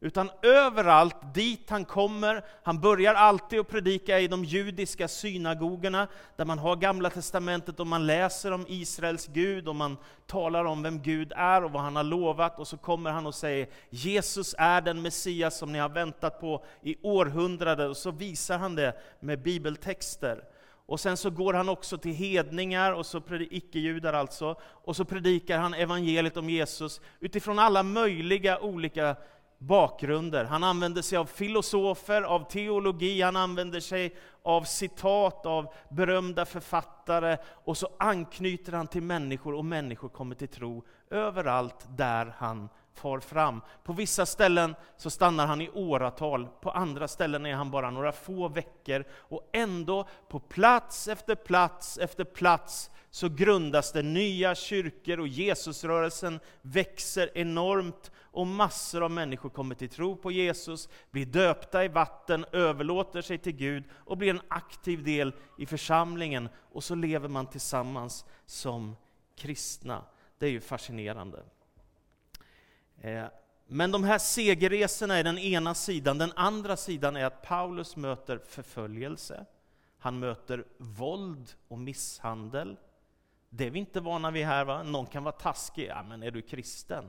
Utan 0.00 0.30
överallt 0.42 1.34
dit 1.34 1.70
han 1.70 1.84
kommer, 1.84 2.44
han 2.62 2.80
börjar 2.80 3.14
alltid 3.14 3.60
att 3.60 3.68
predika 3.68 4.20
i 4.20 4.28
de 4.28 4.44
judiska 4.44 5.08
synagogorna, 5.08 6.08
där 6.36 6.44
man 6.44 6.58
har 6.58 6.76
Gamla 6.76 7.10
Testamentet 7.10 7.80
och 7.80 7.86
man 7.86 8.06
läser 8.06 8.52
om 8.52 8.64
Israels 8.68 9.26
Gud, 9.26 9.68
och 9.68 9.76
man 9.76 9.96
talar 10.26 10.64
om 10.64 10.82
vem 10.82 11.02
Gud 11.02 11.32
är 11.36 11.64
och 11.64 11.72
vad 11.72 11.82
han 11.82 11.96
har 11.96 12.02
lovat, 12.02 12.58
och 12.58 12.68
så 12.68 12.76
kommer 12.76 13.10
han 13.10 13.26
och 13.26 13.34
säger 13.34 13.68
Jesus 13.90 14.54
är 14.58 14.80
den 14.80 15.02
Messias 15.02 15.58
som 15.58 15.72
ni 15.72 15.78
har 15.78 15.88
väntat 15.88 16.40
på 16.40 16.64
i 16.82 16.96
århundraden, 17.02 17.90
och 17.90 17.96
så 17.96 18.10
visar 18.10 18.58
han 18.58 18.74
det 18.74 18.96
med 19.20 19.42
bibeltexter. 19.42 20.44
Och 20.88 21.00
sen 21.00 21.16
så 21.16 21.30
går 21.30 21.54
han 21.54 21.68
också 21.68 21.98
till 21.98 22.14
hedningar, 22.14 22.92
och 22.92 23.06
så 23.06 23.22
icke-judar 23.50 24.12
alltså, 24.12 24.60
och 24.62 24.96
så 24.96 25.04
predikar 25.04 25.58
han 25.58 25.74
evangeliet 25.74 26.36
om 26.36 26.50
Jesus 26.50 27.00
utifrån 27.20 27.58
alla 27.58 27.82
möjliga 27.82 28.58
olika 28.60 29.16
bakgrunder. 29.58 30.44
Han 30.44 30.64
använder 30.64 31.02
sig 31.02 31.18
av 31.18 31.26
filosofer, 31.26 32.22
av 32.22 32.50
teologi, 32.50 33.22
han 33.22 33.36
använder 33.36 33.80
sig 33.80 34.16
av 34.42 34.62
citat 34.62 35.46
av 35.46 35.74
berömda 35.90 36.44
författare 36.44 37.36
och 37.64 37.76
så 37.76 37.88
anknyter 37.98 38.72
han 38.72 38.86
till 38.86 39.02
människor 39.02 39.54
och 39.54 39.64
människor 39.64 40.08
kommer 40.08 40.34
till 40.34 40.48
tro 40.48 40.84
överallt 41.10 41.86
där 41.96 42.34
han 42.38 42.68
far 42.96 43.20
fram. 43.20 43.60
På 43.84 43.92
vissa 43.92 44.26
ställen 44.26 44.74
så 44.96 45.10
stannar 45.10 45.46
han 45.46 45.60
i 45.60 45.70
åratal, 45.70 46.48
på 46.60 46.70
andra 46.70 47.08
ställen 47.08 47.46
är 47.46 47.54
han 47.54 47.70
bara 47.70 47.90
några 47.90 48.12
få 48.12 48.48
veckor 48.48 49.04
och 49.12 49.50
ändå 49.52 50.08
på 50.28 50.40
plats 50.40 51.08
efter 51.08 51.34
plats 51.34 51.98
efter 51.98 52.24
plats 52.24 52.90
så 53.10 53.28
grundas 53.28 53.92
det 53.92 54.02
nya 54.02 54.54
kyrkor 54.54 55.20
och 55.20 55.28
Jesusrörelsen 55.28 56.40
växer 56.62 57.38
enormt 57.38 58.10
och 58.18 58.46
massor 58.46 59.02
av 59.02 59.10
människor 59.10 59.50
kommer 59.50 59.74
till 59.74 59.88
tro 59.88 60.16
på 60.16 60.30
Jesus, 60.30 60.88
blir 61.10 61.26
döpta 61.26 61.84
i 61.84 61.88
vatten, 61.88 62.44
överlåter 62.52 63.22
sig 63.22 63.38
till 63.38 63.56
Gud 63.56 63.84
och 63.92 64.16
blir 64.16 64.30
en 64.30 64.42
aktiv 64.48 65.04
del 65.04 65.32
i 65.58 65.66
församlingen 65.66 66.48
och 66.72 66.84
så 66.84 66.94
lever 66.94 67.28
man 67.28 67.46
tillsammans 67.46 68.24
som 68.46 68.96
kristna. 69.36 70.04
Det 70.38 70.46
är 70.46 70.50
ju 70.50 70.60
fascinerande. 70.60 71.42
Eh, 73.06 73.26
men 73.66 73.90
de 73.90 74.04
här 74.04 74.18
segerresorna 74.18 75.16
är 75.16 75.24
den 75.24 75.38
ena 75.38 75.74
sidan. 75.74 76.18
Den 76.18 76.32
andra 76.36 76.76
sidan 76.76 77.16
är 77.16 77.24
att 77.24 77.42
Paulus 77.42 77.96
möter 77.96 78.38
förföljelse. 78.38 79.46
Han 79.98 80.18
möter 80.18 80.64
våld 80.78 81.52
och 81.68 81.78
misshandel. 81.78 82.76
Det 83.48 83.66
är 83.66 83.70
vi 83.70 83.78
inte 83.78 84.00
vana 84.00 84.30
vid 84.30 84.46
här. 84.46 84.64
Va? 84.64 84.82
Någon 84.82 85.06
kan 85.06 85.24
vara 85.24 85.32
taskig. 85.32 85.86
Ja, 85.88 86.02
men 86.02 86.22
är 86.22 86.30
du 86.30 86.42
kristen? 86.42 87.04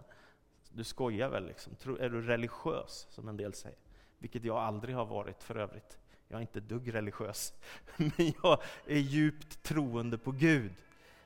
Du 0.69 0.83
skojar 0.83 1.29
väl? 1.29 1.47
Liksom. 1.47 1.75
Är 1.99 2.09
du 2.09 2.21
religiös, 2.21 3.07
som 3.09 3.27
en 3.27 3.37
del 3.37 3.53
säger? 3.53 3.77
Vilket 4.17 4.43
jag 4.43 4.57
aldrig 4.57 4.95
har 4.95 5.05
varit 5.05 5.43
för 5.43 5.55
övrigt. 5.55 5.97
Jag 6.27 6.37
är 6.37 6.41
inte 6.41 6.59
dugg 6.59 6.93
religiös. 6.93 7.53
Men 7.97 8.33
jag 8.43 8.61
är 8.85 8.97
djupt 8.97 9.63
troende 9.63 10.17
på 10.17 10.31
Gud. 10.31 10.73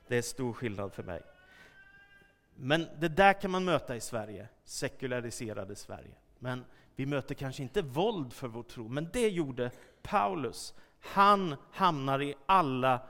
Det 0.08 0.16
är 0.16 0.22
stor 0.22 0.52
skillnad 0.52 0.92
för 0.92 1.02
mig. 1.02 1.22
Men 2.56 2.88
det 2.98 3.08
där 3.08 3.32
kan 3.32 3.50
man 3.50 3.64
möta 3.64 3.96
i 3.96 4.00
Sverige, 4.00 4.48
sekulariserade 4.64 5.76
Sverige. 5.76 6.14
Men 6.38 6.64
vi 6.96 7.06
möter 7.06 7.34
kanske 7.34 7.62
inte 7.62 7.82
våld 7.82 8.32
för 8.32 8.48
vår 8.48 8.62
tro, 8.62 8.88
men 8.88 9.08
det 9.12 9.28
gjorde 9.28 9.70
Paulus. 10.02 10.74
Han 11.00 11.56
hamnar 11.72 12.22
i 12.22 12.34
alla 12.46 13.00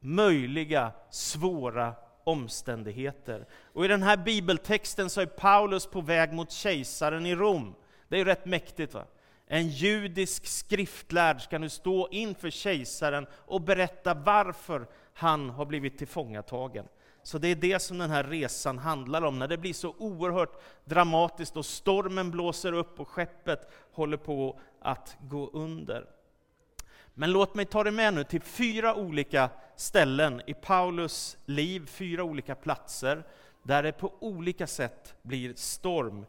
möjliga 0.00 0.92
svåra 1.10 1.94
omständigheter. 2.24 3.46
Och 3.72 3.84
i 3.84 3.88
den 3.88 4.02
här 4.02 4.16
bibeltexten 4.16 5.10
så 5.10 5.20
är 5.20 5.26
Paulus 5.26 5.86
på 5.86 6.00
väg 6.00 6.32
mot 6.32 6.52
kejsaren 6.52 7.26
i 7.26 7.34
Rom. 7.34 7.74
Det 8.08 8.20
är 8.20 8.24
rätt 8.24 8.46
mäktigt. 8.46 8.94
va? 8.94 9.04
En 9.46 9.68
judisk 9.68 10.46
skriftlärd 10.46 11.42
ska 11.42 11.58
nu 11.58 11.68
stå 11.68 12.08
inför 12.10 12.50
kejsaren 12.50 13.26
och 13.32 13.60
berätta 13.60 14.14
varför 14.14 14.86
han 15.14 15.50
har 15.50 15.66
blivit 15.66 15.98
tillfångatagen. 15.98 16.88
Så 17.26 17.38
det 17.38 17.48
är 17.48 17.54
det 17.54 17.78
som 17.78 17.98
den 17.98 18.10
här 18.10 18.24
resan 18.24 18.78
handlar 18.78 19.22
om, 19.22 19.38
när 19.38 19.48
det 19.48 19.58
blir 19.58 19.72
så 19.72 19.94
oerhört 19.98 20.62
dramatiskt 20.84 21.56
och 21.56 21.66
stormen 21.66 22.30
blåser 22.30 22.72
upp 22.72 23.00
och 23.00 23.08
skeppet 23.08 23.70
håller 23.92 24.16
på 24.16 24.60
att 24.80 25.16
gå 25.20 25.50
under. 25.52 26.06
Men 27.14 27.32
låt 27.32 27.54
mig 27.54 27.64
ta 27.64 27.84
dig 27.84 27.92
med 27.92 28.14
nu 28.14 28.24
till 28.24 28.42
fyra 28.42 28.94
olika 28.94 29.50
ställen 29.76 30.42
i 30.46 30.54
Paulus 30.54 31.36
liv, 31.46 31.86
fyra 31.86 32.24
olika 32.24 32.54
platser, 32.54 33.26
där 33.62 33.82
det 33.82 33.92
på 33.92 34.12
olika 34.20 34.66
sätt 34.66 35.14
blir 35.22 35.54
storm. 35.54 36.26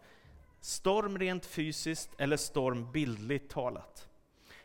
Storm 0.62 1.18
rent 1.18 1.46
fysiskt 1.46 2.10
eller 2.18 2.38
storm 2.38 2.92
bildligt 2.92 3.52
talat. 3.52 4.08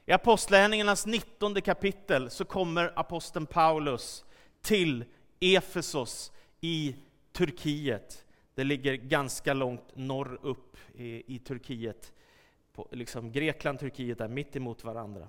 I 0.07 0.13
Apostlagärningarnas 0.13 1.07
19 1.07 1.63
kapitel 1.63 2.31
så 2.31 2.45
kommer 2.45 2.93
aposteln 2.97 3.47
Paulus 3.47 4.25
till 4.63 5.05
Efesos 5.43 6.33
i 6.61 6.97
Turkiet. 7.33 8.25
Det 8.55 8.65
ligger 8.65 8.95
ganska 8.95 9.55
långt 9.55 9.97
norr 9.97 10.39
upp 10.43 10.77
i, 10.95 11.35
i 11.35 11.39
Turkiet. 11.39 12.13
På, 12.73 12.89
liksom 12.91 13.33
Grekland 13.33 13.77
och 13.77 13.81
Turkiet 13.81 14.21
är 14.21 14.29
mitt 14.29 14.57
emot 14.57 14.85
varandra. 14.85 15.29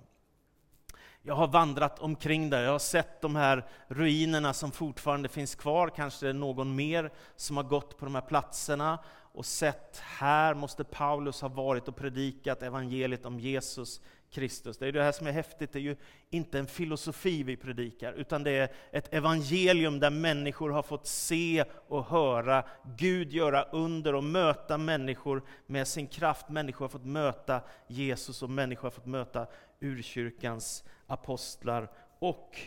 Jag 1.22 1.36
har 1.36 1.48
vandrat 1.48 2.00
omkring 2.00 2.50
där, 2.50 2.64
jag 2.64 2.72
har 2.72 2.80
sett 2.80 3.22
de 3.22 3.36
här 3.36 3.68
ruinerna 3.88 4.54
som 4.54 4.72
fortfarande 4.72 5.30
finns 5.30 5.56
kvar, 5.56 5.90
kanske 5.96 6.26
är 6.26 6.34
det 6.34 6.40
någon 6.40 6.76
mer 6.76 7.12
som 7.36 7.58
har 7.58 7.64
gått 7.64 7.98
på 7.98 8.06
de 8.06 8.16
här 8.16 8.22
platserna 8.22 9.00
och 9.34 9.46
sett, 9.46 9.98
här 9.98 10.54
måste 10.54 10.84
Paulus 10.84 11.42
ha 11.42 11.50
varit 11.50 11.88
och 11.88 11.96
predikat 11.96 12.64
evangeliet 12.64 13.26
om 13.26 13.40
Jesus 13.40 14.02
Kristus. 14.34 14.78
Det 14.78 14.88
är 14.88 14.92
det 14.92 15.04
här 15.04 15.12
som 15.12 15.28
är 15.28 15.32
häftigt, 15.32 15.72
det 15.72 15.80
är 15.80 15.84
ju 15.84 15.96
inte 16.30 16.60
en 16.60 16.68
filosofi 16.68 17.44
vi 17.44 17.58
predikar, 17.58 18.14
utan 18.14 18.44
det 18.44 18.52
är 18.52 18.72
ett 18.92 19.14
evangelium 19.14 20.00
där 20.00 20.10
människor 20.10 20.70
har 20.70 20.84
fått 20.84 21.08
se 21.08 21.66
och 21.88 22.06
höra 22.06 22.64
Gud 22.98 23.34
göra 23.34 23.64
under 23.64 24.16
och 24.16 24.24
möta 24.24 24.78
människor 24.78 25.44
med 25.66 25.88
sin 25.88 26.08
kraft. 26.08 26.50
Människor 26.50 26.86
har 26.86 26.90
fått 26.90 27.06
möta 27.06 27.62
Jesus 27.88 28.44
och 28.44 28.50
människor 28.50 28.84
har 28.84 28.92
fått 28.92 29.06
möta 29.06 29.48
urkyrkans 29.80 30.84
apostlar 31.08 31.92
och 32.20 32.60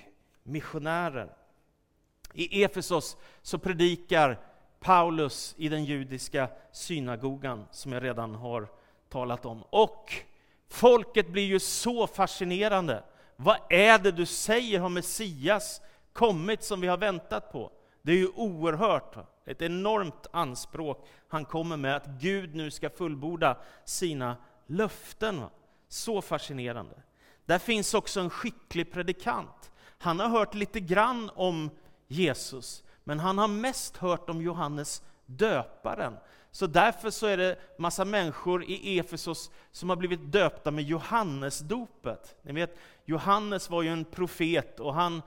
missionärer. 0.42 1.32
I 2.32 2.64
Efesos 2.64 3.16
så 3.42 3.58
predikar 3.58 4.40
Paulus 4.80 5.54
i 5.58 5.68
den 5.68 5.84
judiska 5.84 6.48
synagogan, 6.72 7.66
som 7.70 7.92
jag 7.92 8.02
redan 8.02 8.34
har 8.34 8.68
talat 9.08 9.46
om. 9.46 9.62
Och 9.62 10.12
folket 10.68 11.28
blir 11.28 11.44
ju 11.46 11.58
så 11.58 12.06
fascinerande. 12.06 13.04
Vad 13.36 13.58
är 13.70 13.98
det 13.98 14.12
du 14.12 14.26
säger 14.26 14.80
har 14.80 14.88
Messias 14.88 15.80
kommit 16.12 16.64
som 16.64 16.80
vi 16.80 16.86
har 16.86 16.96
väntat 16.96 17.52
på? 17.52 17.72
Det 18.02 18.12
är 18.12 18.16
ju 18.16 18.28
oerhört, 18.28 19.16
ett 19.46 19.62
enormt 19.62 20.26
anspråk 20.30 21.08
han 21.28 21.44
kommer 21.44 21.76
med, 21.76 21.96
att 21.96 22.06
Gud 22.06 22.54
nu 22.54 22.70
ska 22.70 22.90
fullborda 22.90 23.56
sina 23.84 24.36
löften. 24.66 25.44
Så 25.88 26.22
fascinerande. 26.22 27.02
Där 27.44 27.58
finns 27.58 27.94
också 27.94 28.20
en 28.20 28.30
skicklig 28.30 28.92
predikant. 28.92 29.70
Han 29.98 30.20
har 30.20 30.28
hört 30.28 30.54
lite 30.54 30.80
grann 30.80 31.30
om 31.34 31.70
Jesus, 32.08 32.84
men 33.04 33.20
han 33.20 33.38
har 33.38 33.48
mest 33.48 33.96
hört 33.96 34.30
om 34.30 34.42
Johannes 34.42 35.02
döparen. 35.26 36.16
Så 36.56 36.66
därför 36.66 37.10
så 37.10 37.26
är 37.26 37.36
det 37.36 37.56
massa 37.78 38.04
människor 38.04 38.64
i 38.64 38.98
Efesos 38.98 39.50
som 39.70 39.88
har 39.88 39.96
blivit 39.96 40.32
döpta 40.32 40.70
med 40.70 40.84
Johannesdopet. 40.84 42.36
Ni 42.42 42.52
vet, 42.52 42.78
Johannes 43.04 43.70
var 43.70 43.82
ju 43.82 43.88
en 43.88 44.04
profet 44.04 44.80
och 44.80 44.94
han 44.94 45.22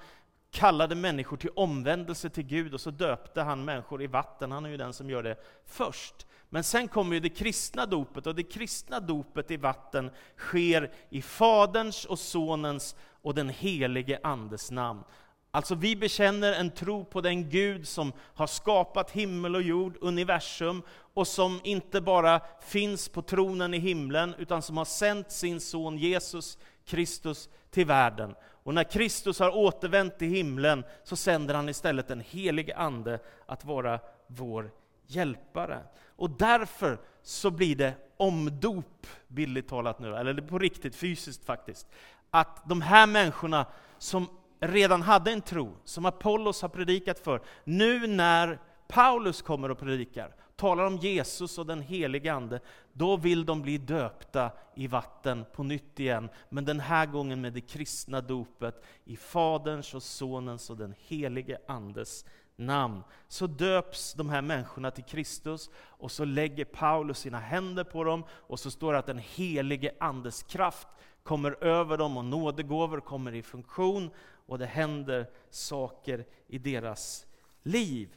kallade 0.52 0.96
människor 0.96 1.38
till 1.38 1.50
omvändelse 1.56 2.30
till 2.30 2.44
Gud 2.44 2.74
och 2.74 2.82
så 2.82 2.92
döpte 2.92 3.42
han 3.42 3.66
människor 3.66 4.04
i 4.04 4.08
vatten. 4.08 4.52
Han 4.52 4.66
är 4.66 4.70
ju 4.70 4.78
den 4.78 4.94
som 4.94 5.10
gör 5.10 5.24
det 5.24 5.36
först. 5.66 6.28
Men 6.50 6.64
sen 6.64 6.88
kommer 6.88 7.14
ju 7.14 7.20
det 7.20 7.30
kristna 7.30 7.86
dopet, 7.86 8.28
och 8.28 8.36
det 8.36 8.44
kristna 8.44 9.00
dopet 9.00 9.52
i 9.52 9.58
vatten 9.58 10.12
sker 10.38 10.92
i 11.10 11.22
Faderns 11.22 12.06
och 12.06 12.20
Sonens 12.20 12.96
och 13.22 13.36
den 13.36 13.50
helige 13.50 14.20
Andes 14.24 14.72
namn. 14.72 15.04
Alltså 15.52 15.76
vi 15.76 15.96
bekänner 15.96 16.54
en 16.54 16.72
tro 16.72 17.06
på 17.06 17.22
den 17.22 17.50
Gud 17.50 17.88
som 17.88 18.14
har 18.36 18.48
skapat 18.48 19.12
himmel 19.12 19.56
och 19.56 19.62
jord, 19.62 19.98
universum, 20.02 20.82
och 21.20 21.28
som 21.28 21.60
inte 21.64 22.02
bara 22.02 22.42
finns 22.62 23.10
på 23.10 23.22
tronen 23.22 23.74
i 23.74 23.78
himlen, 23.78 24.36
utan 24.38 24.62
som 24.62 24.78
har 24.78 24.86
sänt 24.86 25.32
sin 25.32 25.60
son 25.60 25.98
Jesus 25.98 26.58
Kristus 26.86 27.50
till 27.72 27.86
världen. 27.86 28.36
Och 28.64 28.74
när 28.74 28.84
Kristus 28.84 29.40
har 29.40 29.56
återvänt 29.56 30.20
till 30.20 30.28
himlen 30.28 30.84
så 31.04 31.16
sänder 31.16 31.54
han 31.54 31.70
istället 31.70 32.08
den 32.08 32.20
helige 32.20 32.76
Ande 32.76 33.20
att 33.46 33.66
vara 33.66 34.00
vår 34.28 34.72
hjälpare. 35.08 35.80
Och 36.16 36.30
därför 36.30 36.98
så 37.24 37.52
blir 37.52 37.76
det 37.76 37.94
omdop, 38.18 39.08
bildligt 39.28 39.70
talat 39.70 40.00
nu, 40.00 40.16
eller 40.16 40.42
på 40.42 40.60
riktigt 40.60 40.96
fysiskt 40.96 41.46
faktiskt. 41.46 41.88
Att 42.32 42.70
de 42.70 42.82
här 42.82 43.08
människorna 43.08 43.66
som 43.98 44.28
redan 44.60 45.02
hade 45.02 45.32
en 45.32 45.42
tro, 45.42 45.76
som 45.84 46.06
Apollos 46.06 46.62
har 46.62 46.70
predikat 46.70 47.20
för, 47.20 47.42
nu 47.64 48.08
när 48.08 48.60
Paulus 48.88 49.42
kommer 49.42 49.72
och 49.72 49.80
predikar, 49.80 50.36
talar 50.60 50.86
om 50.86 50.98
Jesus 50.98 51.58
och 51.58 51.66
den 51.66 51.82
helige 51.82 52.34
Ande, 52.34 52.60
då 52.94 53.18
vill 53.18 53.46
de 53.46 53.62
bli 53.62 53.78
döpta 53.78 54.52
i 54.76 54.88
vatten 54.88 55.46
på 55.54 55.64
nytt 55.64 56.00
igen, 56.00 56.30
men 56.50 56.66
den 56.66 56.80
här 56.80 57.06
gången 57.06 57.42
med 57.42 57.54
det 57.54 57.62
kristna 57.62 58.22
dopet 58.22 58.84
i 59.06 59.16
Faderns 59.16 59.94
och 59.94 60.04
Sonens 60.04 60.70
och 60.70 60.78
den 60.78 60.94
helige 61.08 61.58
Andes 61.68 62.26
namn. 62.56 63.04
Så 63.28 63.48
döps 63.48 64.14
de 64.14 64.30
här 64.30 64.42
människorna 64.42 64.92
till 64.92 65.04
Kristus 65.04 65.70
och 65.76 66.12
så 66.12 66.26
lägger 66.26 66.66
Paulus 66.66 67.20
sina 67.20 67.40
händer 67.40 67.84
på 67.84 68.04
dem 68.04 68.24
och 68.32 68.60
så 68.60 68.72
står 68.72 68.94
det 68.94 69.00
att 69.00 69.06
den 69.06 69.22
helige 69.36 69.92
Andes 70.00 70.44
kraft 70.44 70.88
kommer 71.24 71.64
över 71.64 71.98
dem 71.98 72.18
och 72.18 72.26
nådegåvor 72.26 73.00
kommer 73.00 73.36
i 73.36 73.42
funktion 73.42 74.10
och 74.46 74.60
det 74.60 74.66
händer 74.66 75.30
saker 75.50 76.26
i 76.48 76.58
deras 76.58 77.26
liv. 77.64 78.10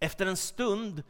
Efter 0.00 0.26
en 0.26 0.36
stund 0.36 1.02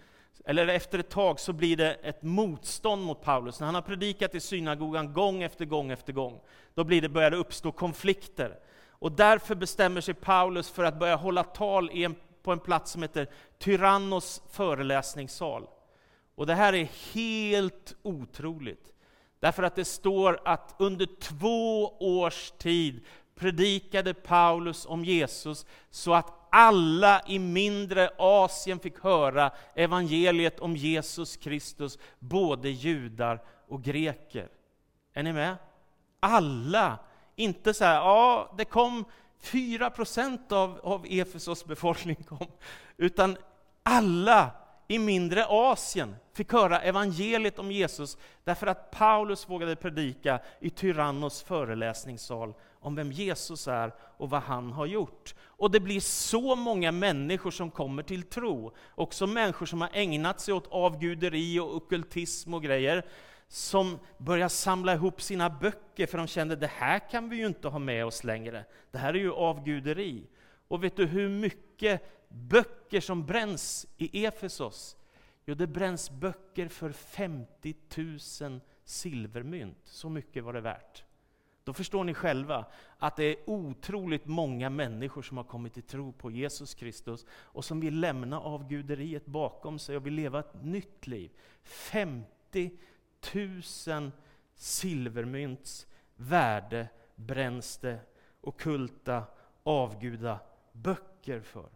eller 0.45 0.69
efter 0.69 0.99
ett 0.99 1.11
tag 1.11 1.41
så 1.41 1.53
blir 1.53 1.77
det 1.77 1.95
ett 1.95 2.23
motstånd 2.23 3.03
mot 3.03 3.23
Paulus. 3.23 3.61
När 3.61 3.67
han 3.67 3.75
har 3.75 3.83
predikat 3.83 4.35
i 4.35 4.41
synagogan 4.41 5.13
gång 5.13 5.43
efter 5.43 5.65
gång 5.65 5.91
efter 5.91 6.13
gång, 6.13 6.41
då 6.75 6.85
blir 6.85 7.03
det, 7.03 7.09
börjar 7.09 7.31
det 7.31 7.37
uppstå 7.37 7.73
konflikter. 7.73 8.59
Och 8.91 9.13
därför 9.13 9.55
bestämmer 9.55 10.01
sig 10.01 10.15
Paulus 10.15 10.71
för 10.71 10.85
att 10.85 10.99
börja 10.99 11.17
hålla 11.17 11.45
tal 11.45 11.91
en, 11.91 12.15
på 12.43 12.53
en 12.53 12.59
plats 12.59 12.93
som 12.93 13.03
heter 13.03 13.29
Tyrannos 13.59 14.43
föreläsningssal. 14.51 15.67
Och 16.35 16.47
det 16.47 16.55
här 16.55 16.73
är 16.73 16.89
helt 17.15 17.97
otroligt. 18.03 18.93
Därför 19.41 19.63
att 19.63 19.77
det 19.77 19.85
står 19.85 20.41
att 20.45 20.75
under 20.79 21.07
två 21.21 21.97
års 22.01 22.51
tid 22.51 23.05
predikade 23.39 24.15
Paulus 24.15 24.87
om 24.87 25.05
Jesus 25.05 25.67
så 25.91 26.15
att 26.15 26.33
alla 26.51 27.23
i 27.27 27.39
mindre 27.39 28.11
Asien 28.19 28.81
fick 28.81 29.01
höra 29.01 29.51
evangeliet 29.75 30.61
om 30.61 30.77
Jesus 30.77 31.37
Kristus, 31.37 31.99
både 32.19 32.69
judar 32.69 33.43
och 33.69 33.83
greker. 33.83 34.49
Är 35.13 35.23
ni 35.23 35.33
med? 35.33 35.57
Alla! 36.21 36.99
Inte 37.37 37.75
så 37.75 37.85
här, 37.85 37.95
ja, 37.95 38.55
det 38.57 38.65
kom 38.65 39.05
4 39.41 39.91
procent 39.91 40.53
av, 40.53 40.81
av 40.83 41.07
Efesos 41.09 41.65
befolkning 41.65 42.17
kom, 42.17 42.47
utan 42.97 43.37
alla 43.83 44.51
i 44.89 44.99
mindre 44.99 45.47
Asien 45.49 46.17
fick 46.33 46.53
höra 46.53 46.81
evangeliet 46.81 47.59
om 47.59 47.73
Jesus 47.73 48.19
därför 48.45 48.67
att 48.67 48.91
Paulus 48.91 49.49
vågade 49.49 49.77
predika 49.77 50.41
i 50.61 50.71
Tyrannos 50.71 51.43
föreläsningssal 51.43 52.55
om 52.81 52.95
vem 52.95 53.13
Jesus 53.13 53.69
är 53.69 53.95
och 54.01 54.31
vad 54.31 54.43
han 54.43 54.73
har 54.73 54.87
gjort. 54.87 55.35
Och 55.41 55.71
det 55.71 55.81
blir 55.81 56.01
så 56.01 56.57
många 56.57 56.93
människor 56.93 57.51
som 57.51 57.71
kommer 57.71 58.03
till 58.03 58.23
tro, 58.23 58.73
också 58.95 59.27
människor 59.27 59.67
som 59.67 59.81
har 59.81 59.91
ägnat 59.93 60.41
sig 60.41 60.55
åt 60.55 60.67
avguderi 60.71 61.59
och 61.59 61.77
okultism 61.77 62.55
och 62.55 62.63
grejer, 62.63 63.07
som 63.49 63.99
börjar 64.19 64.49
samla 64.49 64.95
ihop 64.95 65.23
sina 65.23 65.51
böcker 65.51 66.07
för 66.07 66.19
de 66.19 66.27
kände 66.27 66.57
det 66.57 66.67
här 66.67 67.11
kan 67.11 67.29
vi 67.29 67.37
ju 67.37 67.47
inte 67.47 67.69
ha 67.69 67.79
med 67.79 68.07
oss 68.07 68.25
längre. 68.25 68.65
Det 68.91 68.99
här 68.99 69.15
är 69.15 69.19
ju 69.19 69.33
avguderi. 69.33 70.27
Och 70.69 70.85
vet 70.85 70.97
du 70.97 71.07
hur 71.07 71.29
mycket 71.29 72.03
böcker 72.29 73.01
som 73.01 73.27
bränns 73.27 73.87
i 73.97 74.27
Efesos? 74.27 74.97
Jo, 75.47 75.55
det 75.55 75.67
bränns 75.67 76.11
böcker 76.11 76.69
för 76.69 76.93
50 76.93 77.75
000 78.41 78.61
silvermynt. 78.85 79.79
Så 79.85 80.09
mycket 80.09 80.45
var 80.45 80.53
det 80.53 80.61
värt. 80.61 81.05
Då 81.69 81.75
förstår 81.75 82.05
ni 82.05 82.15
själva 82.15 82.67
att 82.99 83.17
det 83.17 83.25
är 83.25 83.51
otroligt 83.51 84.27
många 84.27 84.71
människor 84.71 85.23
som 85.23 85.37
har 85.37 85.45
kommit 85.45 85.75
till 85.75 85.83
tro 85.83 86.13
på 86.13 86.31
Jesus 86.31 86.75
Kristus 86.75 87.27
och 87.31 87.65
som 87.65 87.81
vill 87.81 88.01
lämna 88.01 88.41
avguderiet 88.41 89.27
bakom 89.27 89.79
sig 89.79 89.97
och 89.97 90.07
vill 90.07 90.15
leva 90.15 90.41
ett 90.41 90.63
nytt 90.63 91.07
liv. 91.07 91.31
50 91.63 92.71
000 93.35 94.11
silvermynts 94.55 95.87
värde 96.17 96.89
bränns 97.15 97.79
det 97.79 98.01
okulta 98.41 99.25
avguda 99.63 100.41
böcker 100.73 101.41
för. 101.41 101.71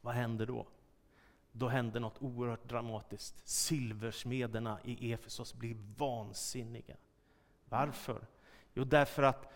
Vad 0.00 0.14
händer 0.14 0.46
då? 0.46 0.66
Då 1.52 1.68
händer 1.68 2.00
något 2.00 2.22
oerhört 2.22 2.68
dramatiskt. 2.68 3.48
Silversmederna 3.48 4.78
i 4.84 5.12
Efesos 5.12 5.54
blir 5.54 5.76
vansinniga. 5.96 6.96
Varför? 7.64 8.26
Jo, 8.74 8.84
därför 8.84 9.22
att 9.22 9.52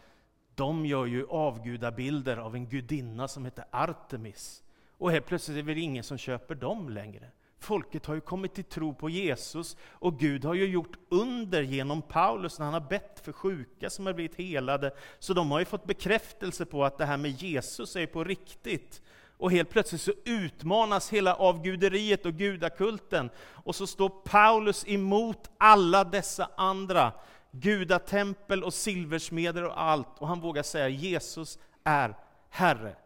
de 0.55 0.87
gör 0.87 1.07
ju 1.07 1.27
avgudabilder 1.29 2.37
av 2.37 2.55
en 2.55 2.69
gudinna 2.69 3.29
som 3.29 3.45
heter 3.45 3.65
Artemis. 3.71 4.63
Och 4.99 5.11
helt 5.11 5.27
plötsligt 5.27 5.55
är 5.55 5.63
det 5.63 5.67
väl 5.67 5.79
ingen 5.79 6.05
som 6.05 6.19
köper 6.19 6.55
dem 6.55 6.89
längre. 6.89 7.31
Folket 7.59 8.07
har 8.07 8.15
ju 8.15 8.21
kommit 8.21 8.55
till 8.55 8.65
tro 8.65 8.95
på 8.95 9.11
Jesus 9.11 9.77
och 9.91 10.19
Gud 10.19 10.45
har 10.45 10.55
ju 10.55 10.67
gjort 10.67 10.97
under 11.09 11.63
genom 11.63 12.03
Paulus 12.03 12.59
när 12.59 12.65
han 12.65 12.75
har 12.75 12.89
bett 12.89 13.21
för 13.25 13.33
sjuka 13.33 13.91
som 13.91 14.07
har 14.07 14.13
blivit 14.13 14.39
helade. 14.39 14.95
Så 15.19 15.35
de 15.35 15.51
har 15.51 15.59
ju 15.59 15.65
fått 15.65 15.85
bekräftelse 15.85 16.65
på 16.65 16.85
att 16.85 16.99
det 16.99 17.05
här 17.05 17.17
med 17.17 17.31
Jesus 17.31 17.97
är 17.97 18.07
på 18.07 18.25
riktigt. 18.25 19.03
Och 19.39 19.51
helt 19.51 19.71
plötsligt 19.71 20.01
så 20.01 20.13
utmanas 20.25 21.13
hela 21.13 21.35
avguderiet 21.35 22.27
och 22.27 22.35
gudakulten. 22.35 23.31
Och 23.39 23.75
så 23.75 23.87
står 23.87 24.09
Paulus 24.09 24.85
emot 24.89 25.51
alla 25.59 26.05
dessa 26.05 26.51
andra 26.57 27.13
gudatempel 27.61 28.65
och 28.65 28.75
silversmeder 28.75 29.65
och 29.65 29.83
allt. 29.83 30.19
Och 30.19 30.29
han 30.29 30.41
vågar 30.41 30.63
säga 30.63 30.89
Jesus 30.89 31.59
är 31.85 32.17
Herre. 32.51 32.97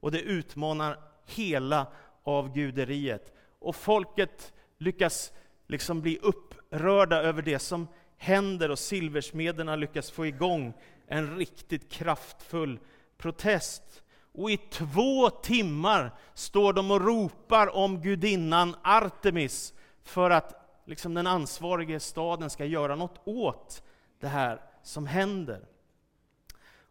Och 0.00 0.10
det 0.10 0.20
utmanar 0.20 0.98
hela 1.26 1.86
avguderiet. 2.24 3.34
Och 3.58 3.76
folket 3.76 4.52
lyckas 4.78 5.32
liksom 5.66 6.00
bli 6.00 6.18
upprörda 6.22 7.22
över 7.22 7.42
det 7.42 7.58
som 7.58 7.88
händer 8.16 8.70
och 8.70 8.78
silversmederna 8.78 9.76
lyckas 9.76 10.10
få 10.10 10.26
igång 10.26 10.72
en 11.06 11.36
riktigt 11.36 11.92
kraftfull 11.92 12.78
protest. 13.18 14.02
Och 14.32 14.50
i 14.50 14.56
två 14.56 15.30
timmar 15.30 16.10
står 16.34 16.72
de 16.72 16.90
och 16.90 17.00
ropar 17.00 17.76
om 17.76 18.02
gudinnan 18.02 18.76
Artemis 18.82 19.74
för 20.02 20.30
att 20.30 20.82
liksom 20.86 21.14
den 21.14 21.26
ansvarige 21.26 22.00
staden 22.00 22.50
ska 22.50 22.64
göra 22.64 22.96
något 22.96 23.20
åt 23.24 23.82
det 24.20 24.28
här 24.28 24.62
som 24.82 25.06
händer. 25.06 25.68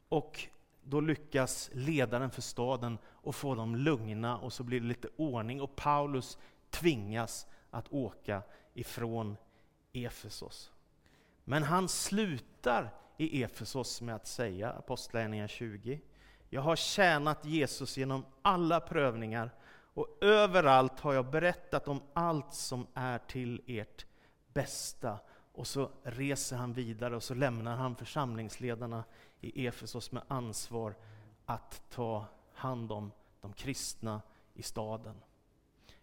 Och 0.09 0.47
då 0.83 1.01
lyckas 1.01 1.69
ledaren 1.73 2.31
för 2.31 2.41
staden 2.41 2.97
att 3.23 3.35
få 3.35 3.55
dem 3.55 3.75
lugna 3.75 4.37
och 4.37 4.53
så 4.53 4.63
blir 4.63 4.79
det 4.79 4.87
lite 4.87 5.09
ordning 5.15 5.61
och 5.61 5.75
Paulus 5.75 6.37
tvingas 6.69 7.47
att 7.69 7.93
åka 7.93 8.41
ifrån 8.73 9.37
Efesos. 9.93 10.71
Men 11.43 11.63
han 11.63 11.89
slutar 11.89 12.89
i 13.17 13.43
Efesos 13.43 14.01
med 14.01 14.15
att 14.15 14.27
säga, 14.27 14.71
Apostlagärningarna 14.71 15.47
20, 15.47 16.01
jag 16.49 16.61
har 16.61 16.75
tjänat 16.75 17.45
Jesus 17.45 17.97
genom 17.97 18.25
alla 18.41 18.79
prövningar 18.79 19.51
och 19.93 20.17
överallt 20.21 20.99
har 20.99 21.13
jag 21.13 21.29
berättat 21.29 21.87
om 21.87 22.01
allt 22.13 22.53
som 22.53 22.87
är 22.93 23.17
till 23.17 23.61
ert 23.67 24.05
bästa 24.53 25.19
och 25.59 25.67
så 25.67 25.89
reser 26.03 26.55
han 26.55 26.73
vidare 26.73 27.15
och 27.15 27.23
så 27.23 27.33
lämnar 27.33 27.75
han 27.75 27.95
församlingsledarna 27.95 29.03
i 29.41 29.67
Efesos 29.67 30.11
med 30.11 30.23
ansvar 30.27 30.95
att 31.45 31.81
ta 31.89 32.25
hand 32.53 32.91
om 32.91 33.11
de 33.41 33.53
kristna 33.53 34.21
i 34.53 34.63
staden. 34.63 35.15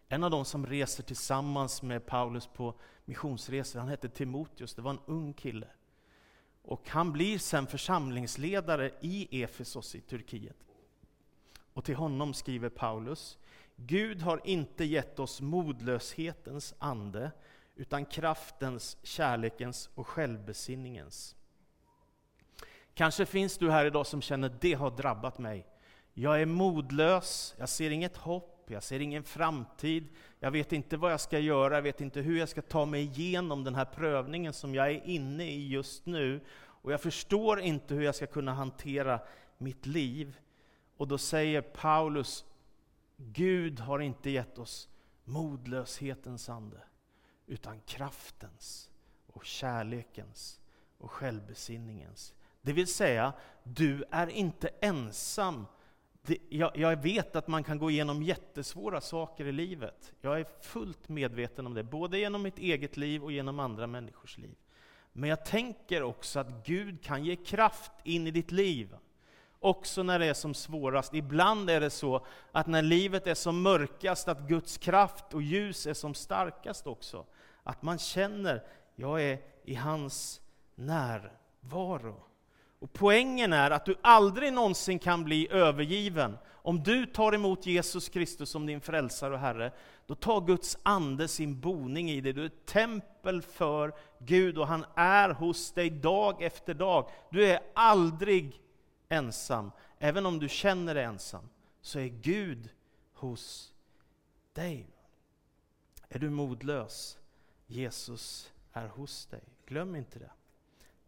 En 0.08 0.24
av 0.24 0.30
de 0.30 0.44
som 0.44 0.66
reser 0.66 1.02
tillsammans 1.02 1.82
med 1.82 2.06
Paulus 2.06 2.46
på 2.46 2.74
missionsresor, 3.04 3.80
han 3.80 3.88
hette 3.88 4.08
Timoteus, 4.08 4.74
det 4.74 4.82
var 4.82 4.90
en 4.90 5.00
ung 5.06 5.32
kille. 5.32 5.68
Och 6.62 6.88
han 6.88 7.12
blir 7.12 7.38
sen 7.38 7.66
församlingsledare 7.66 8.90
i 9.00 9.42
Efesos 9.42 9.94
i 9.94 10.00
Turkiet. 10.00 10.56
Och 11.72 11.84
till 11.84 11.96
honom 11.96 12.34
skriver 12.34 12.68
Paulus, 12.68 13.38
Gud 13.76 14.22
har 14.22 14.40
inte 14.44 14.84
gett 14.84 15.18
oss 15.18 15.40
modlöshetens 15.40 16.74
ande, 16.78 17.30
utan 17.76 18.06
kraftens, 18.06 18.96
kärlekens 19.02 19.90
och 19.94 20.06
självbesinningens. 20.06 21.36
Kanske 22.94 23.26
finns 23.26 23.58
du 23.58 23.70
här 23.70 23.84
idag 23.84 24.06
som 24.06 24.22
känner 24.22 24.56
det 24.60 24.72
har 24.74 24.90
drabbat 24.90 25.38
mig. 25.38 25.66
Jag 26.14 26.42
är 26.42 26.46
modlös, 26.46 27.54
jag 27.58 27.68
ser 27.68 27.90
inget 27.90 28.16
hopp, 28.16 28.64
jag 28.66 28.82
ser 28.82 29.00
ingen 29.00 29.24
framtid, 29.24 30.08
jag 30.40 30.50
vet 30.50 30.72
inte 30.72 30.96
vad 30.96 31.12
jag 31.12 31.20
ska 31.20 31.38
göra, 31.38 31.74
jag 31.74 31.82
vet 31.82 32.00
inte 32.00 32.20
hur 32.20 32.38
jag 32.38 32.48
ska 32.48 32.62
ta 32.62 32.84
mig 32.84 33.02
igenom 33.02 33.64
den 33.64 33.74
här 33.74 33.84
prövningen 33.84 34.52
som 34.52 34.74
jag 34.74 34.90
är 34.90 35.06
inne 35.06 35.44
i 35.44 35.68
just 35.68 36.06
nu. 36.06 36.40
Och 36.58 36.92
jag 36.92 37.00
förstår 37.00 37.60
inte 37.60 37.94
hur 37.94 38.02
jag 38.02 38.14
ska 38.14 38.26
kunna 38.26 38.54
hantera 38.54 39.20
mitt 39.58 39.86
liv. 39.86 40.38
Och 40.96 41.08
då 41.08 41.18
säger 41.18 41.60
Paulus, 41.60 42.44
Gud 43.16 43.80
har 43.80 43.98
inte 43.98 44.30
gett 44.30 44.58
oss 44.58 44.88
modlöshetens 45.24 46.48
ande 46.48 46.80
utan 47.46 47.80
kraftens 47.80 48.90
och 49.26 49.44
kärlekens 49.44 50.60
och 50.98 51.10
självbesinningens. 51.10 52.34
Det 52.62 52.72
vill 52.72 52.86
säga, 52.86 53.32
du 53.62 54.04
är 54.10 54.26
inte 54.26 54.68
ensam. 54.80 55.66
jag, 56.50 57.02
vet 57.02 57.36
att 57.36 57.48
man 57.48 57.64
kan 57.64 57.78
gå 57.78 57.90
igenom 57.90 58.22
jättesvåra 58.22 59.00
saker 59.00 59.44
i 59.44 59.52
livet. 59.52 60.12
Jag 60.20 60.40
är 60.40 60.46
fullt 60.62 61.08
medveten 61.08 61.66
om 61.66 61.74
det, 61.74 61.82
både 61.82 62.18
genom 62.18 62.42
mitt 62.42 62.58
eget 62.58 62.96
liv 62.96 63.24
och 63.24 63.32
genom 63.32 63.60
andra 63.60 63.86
människors 63.86 64.38
liv. 64.38 64.56
Men 65.12 65.30
jag 65.30 65.44
tänker 65.44 66.02
också 66.02 66.40
att 66.40 66.66
Gud 66.66 67.02
kan 67.02 67.24
ge 67.24 67.36
kraft 67.36 67.92
in 68.04 68.26
i 68.26 68.30
ditt 68.30 68.50
liv. 68.50 68.96
Också 69.58 70.02
när 70.02 70.18
det 70.18 70.26
är 70.26 70.34
som 70.34 70.54
svårast. 70.54 71.14
Ibland 71.14 71.70
är 71.70 71.80
det 71.80 71.90
så 71.90 72.26
att 72.52 72.66
när 72.66 72.82
livet 72.82 73.26
är 73.26 73.34
som 73.34 73.62
mörkast, 73.62 74.28
att 74.28 74.48
Guds 74.48 74.78
kraft 74.78 75.34
och 75.34 75.42
ljus 75.42 75.86
är 75.86 75.94
som 75.94 76.14
starkast 76.14 76.86
också. 76.86 77.26
Att 77.66 77.82
man 77.82 77.98
känner, 77.98 78.62
jag 78.94 79.22
är 79.22 79.38
i 79.64 79.74
hans 79.74 80.40
närvaro. 80.74 82.22
Och 82.78 82.92
poängen 82.92 83.52
är 83.52 83.70
att 83.70 83.84
du 83.84 83.96
aldrig 84.02 84.52
någonsin 84.52 84.98
kan 84.98 85.24
bli 85.24 85.48
övergiven. 85.50 86.38
Om 86.52 86.82
du 86.82 87.06
tar 87.06 87.32
emot 87.32 87.66
Jesus 87.66 88.08
Kristus 88.08 88.50
som 88.50 88.66
din 88.66 88.80
frälsare 88.80 89.34
och 89.34 89.40
Herre, 89.40 89.72
då 90.06 90.14
tar 90.14 90.40
Guds 90.40 90.78
ande 90.82 91.28
sin 91.28 91.60
boning 91.60 92.10
i 92.10 92.20
dig. 92.20 92.32
Du 92.32 92.42
är 92.42 92.46
ett 92.46 92.66
tempel 92.66 93.42
för 93.42 93.92
Gud 94.18 94.58
och 94.58 94.66
han 94.66 94.84
är 94.94 95.30
hos 95.30 95.72
dig 95.72 95.90
dag 95.90 96.42
efter 96.42 96.74
dag. 96.74 97.10
Du 97.30 97.46
är 97.46 97.60
aldrig 97.74 98.60
ensam. 99.08 99.70
Även 99.98 100.26
om 100.26 100.38
du 100.38 100.48
känner 100.48 100.94
dig 100.94 101.04
ensam, 101.04 101.48
så 101.80 101.98
är 101.98 102.08
Gud 102.08 102.70
hos 103.14 103.74
dig. 104.52 104.86
Är 106.08 106.18
du 106.18 106.30
modlös? 106.30 107.18
Jesus 107.66 108.52
är 108.72 108.88
hos 108.88 109.26
dig. 109.26 109.42
Glöm 109.66 109.96
inte 109.96 110.18
det. 110.18 110.30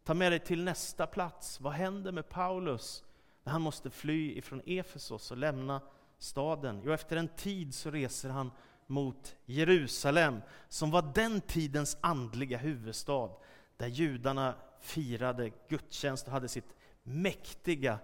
Ta 0.04 0.14
med 0.14 0.32
dig 0.32 0.38
till 0.38 0.64
nästa 0.64 1.06
plats. 1.06 1.60
Vad 1.60 1.72
händer 1.72 2.12
med 2.12 2.28
Paulus 2.28 3.04
när 3.44 3.52
han 3.52 3.62
måste 3.62 3.90
fly 3.90 4.38
ifrån 4.38 4.62
Efesos 4.66 5.30
och 5.30 5.36
lämna 5.36 5.80
staden? 6.18 6.82
Jo, 6.84 6.92
efter 6.92 7.16
en 7.16 7.28
tid 7.28 7.74
så 7.74 7.90
reser 7.90 8.28
han 8.28 8.50
mot 8.86 9.36
Jerusalem, 9.44 10.40
som 10.68 10.90
var 10.90 11.12
den 11.14 11.40
tidens 11.40 11.96
andliga 12.00 12.58
huvudstad, 12.58 13.30
där 13.76 13.86
judarna 13.86 14.54
firade 14.80 15.50
gudstjänst 15.68 16.26
och 16.26 16.32
hade 16.32 16.48
sitt 16.48 16.76
mäktiga 17.02 17.98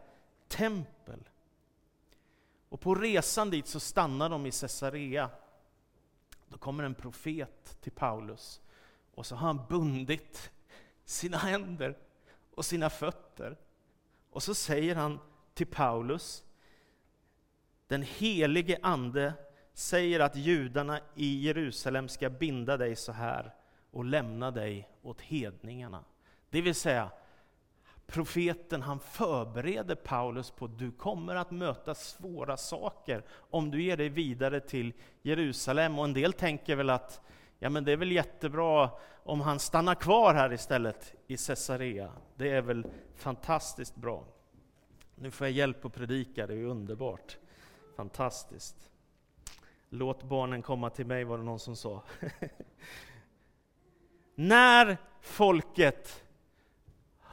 tempel. 0.48 1.28
Och 2.68 2.80
på 2.80 2.94
resan 2.94 3.50
dit 3.50 3.66
så 3.66 3.80
stannar 3.80 4.30
de 4.30 4.46
i 4.46 4.50
Caesarea. 4.50 5.30
Då 6.54 6.58
kommer 6.58 6.84
en 6.84 6.94
profet 6.94 7.76
till 7.80 7.92
Paulus 7.92 8.60
och 9.14 9.26
så 9.26 9.36
har 9.36 9.46
han 9.46 9.66
bundit 9.68 10.50
sina 11.04 11.36
händer 11.36 11.98
och 12.54 12.64
sina 12.64 12.90
fötter. 12.90 13.56
Och 14.30 14.42
så 14.42 14.54
säger 14.54 14.94
han 14.94 15.18
till 15.54 15.66
Paulus, 15.66 16.44
den 17.86 18.02
helige 18.02 18.78
Ande 18.82 19.34
säger 19.72 20.20
att 20.20 20.36
judarna 20.36 21.00
i 21.14 21.46
Jerusalem 21.46 22.08
ska 22.08 22.30
binda 22.30 22.76
dig 22.76 22.96
så 22.96 23.12
här 23.12 23.54
och 23.90 24.04
lämna 24.04 24.50
dig 24.50 24.88
åt 25.02 25.20
hedningarna. 25.20 26.04
Det 26.50 26.60
vill 26.60 26.74
säga, 26.74 27.10
profeten 28.06 28.82
han 28.82 29.00
förbereder 29.00 29.94
Paulus 29.94 30.50
på 30.50 30.64
att 30.64 30.78
du 30.78 30.90
kommer 30.90 31.36
att 31.36 31.50
möta 31.50 31.94
svåra 31.94 32.56
saker 32.56 33.22
om 33.50 33.70
du 33.70 33.82
ger 33.82 33.96
dig 33.96 34.08
vidare 34.08 34.60
till 34.60 34.92
Jerusalem. 35.22 35.98
Och 35.98 36.04
en 36.04 36.12
del 36.12 36.32
tänker 36.32 36.76
väl 36.76 36.90
att 36.90 37.20
ja, 37.58 37.70
men 37.70 37.84
det 37.84 37.92
är 37.92 37.96
väl 37.96 38.12
jättebra 38.12 38.90
om 39.24 39.40
han 39.40 39.58
stannar 39.58 39.94
kvar 39.94 40.34
här 40.34 40.52
istället 40.52 41.14
i 41.26 41.36
Caesarea. 41.36 42.12
Det 42.36 42.50
är 42.50 42.62
väl 42.62 42.86
fantastiskt 43.16 43.96
bra. 43.96 44.24
Nu 45.14 45.30
får 45.30 45.46
jag 45.46 45.52
hjälp 45.52 45.84
att 45.84 45.94
predika, 45.94 46.46
det 46.46 46.54
är 46.54 46.64
underbart. 46.64 47.38
Fantastiskt. 47.96 48.90
Låt 49.88 50.22
barnen 50.22 50.62
komma 50.62 50.90
till 50.90 51.06
mig, 51.06 51.24
var 51.24 51.38
det 51.38 51.44
någon 51.44 51.58
som 51.58 51.76
sa. 51.76 52.02
När 54.34 54.96
folket 55.20 56.23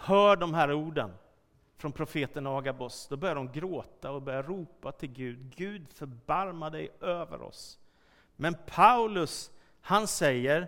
hör 0.02 0.36
de 0.36 0.54
här 0.54 0.74
orden 0.74 1.14
från 1.78 1.92
profeten 1.92 2.48
Agabos, 2.48 3.08
då 3.08 3.18
börjar 3.18 3.36
de 3.36 3.52
gråta 3.52 4.12
och 4.12 4.22
börjar 4.22 4.44
ropa 4.44 4.92
till 4.92 5.10
Gud. 5.10 5.54
Gud 5.56 5.88
förbarma 5.94 6.70
dig 6.70 6.90
över 7.02 7.42
oss. 7.42 7.80
Men 8.36 8.56
Paulus, 8.66 9.52
han 9.82 10.08
säger, 10.08 10.68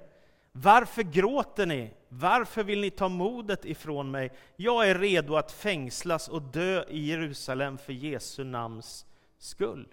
varför 0.52 1.04
gråter 1.04 1.66
ni? 1.66 1.94
Varför 2.10 2.64
vill 2.64 2.82
ni 2.82 2.90
ta 2.90 3.10
modet 3.10 3.66
ifrån 3.66 4.12
mig? 4.12 4.32
Jag 4.56 4.90
är 4.90 4.96
redo 4.96 5.36
att 5.36 5.52
fängslas 5.52 6.28
och 6.28 6.42
dö 6.42 6.84
i 6.90 7.06
Jerusalem 7.06 7.78
för 7.78 7.94
Jesu 7.94 8.44
namns 8.44 9.06
skull. 9.38 9.88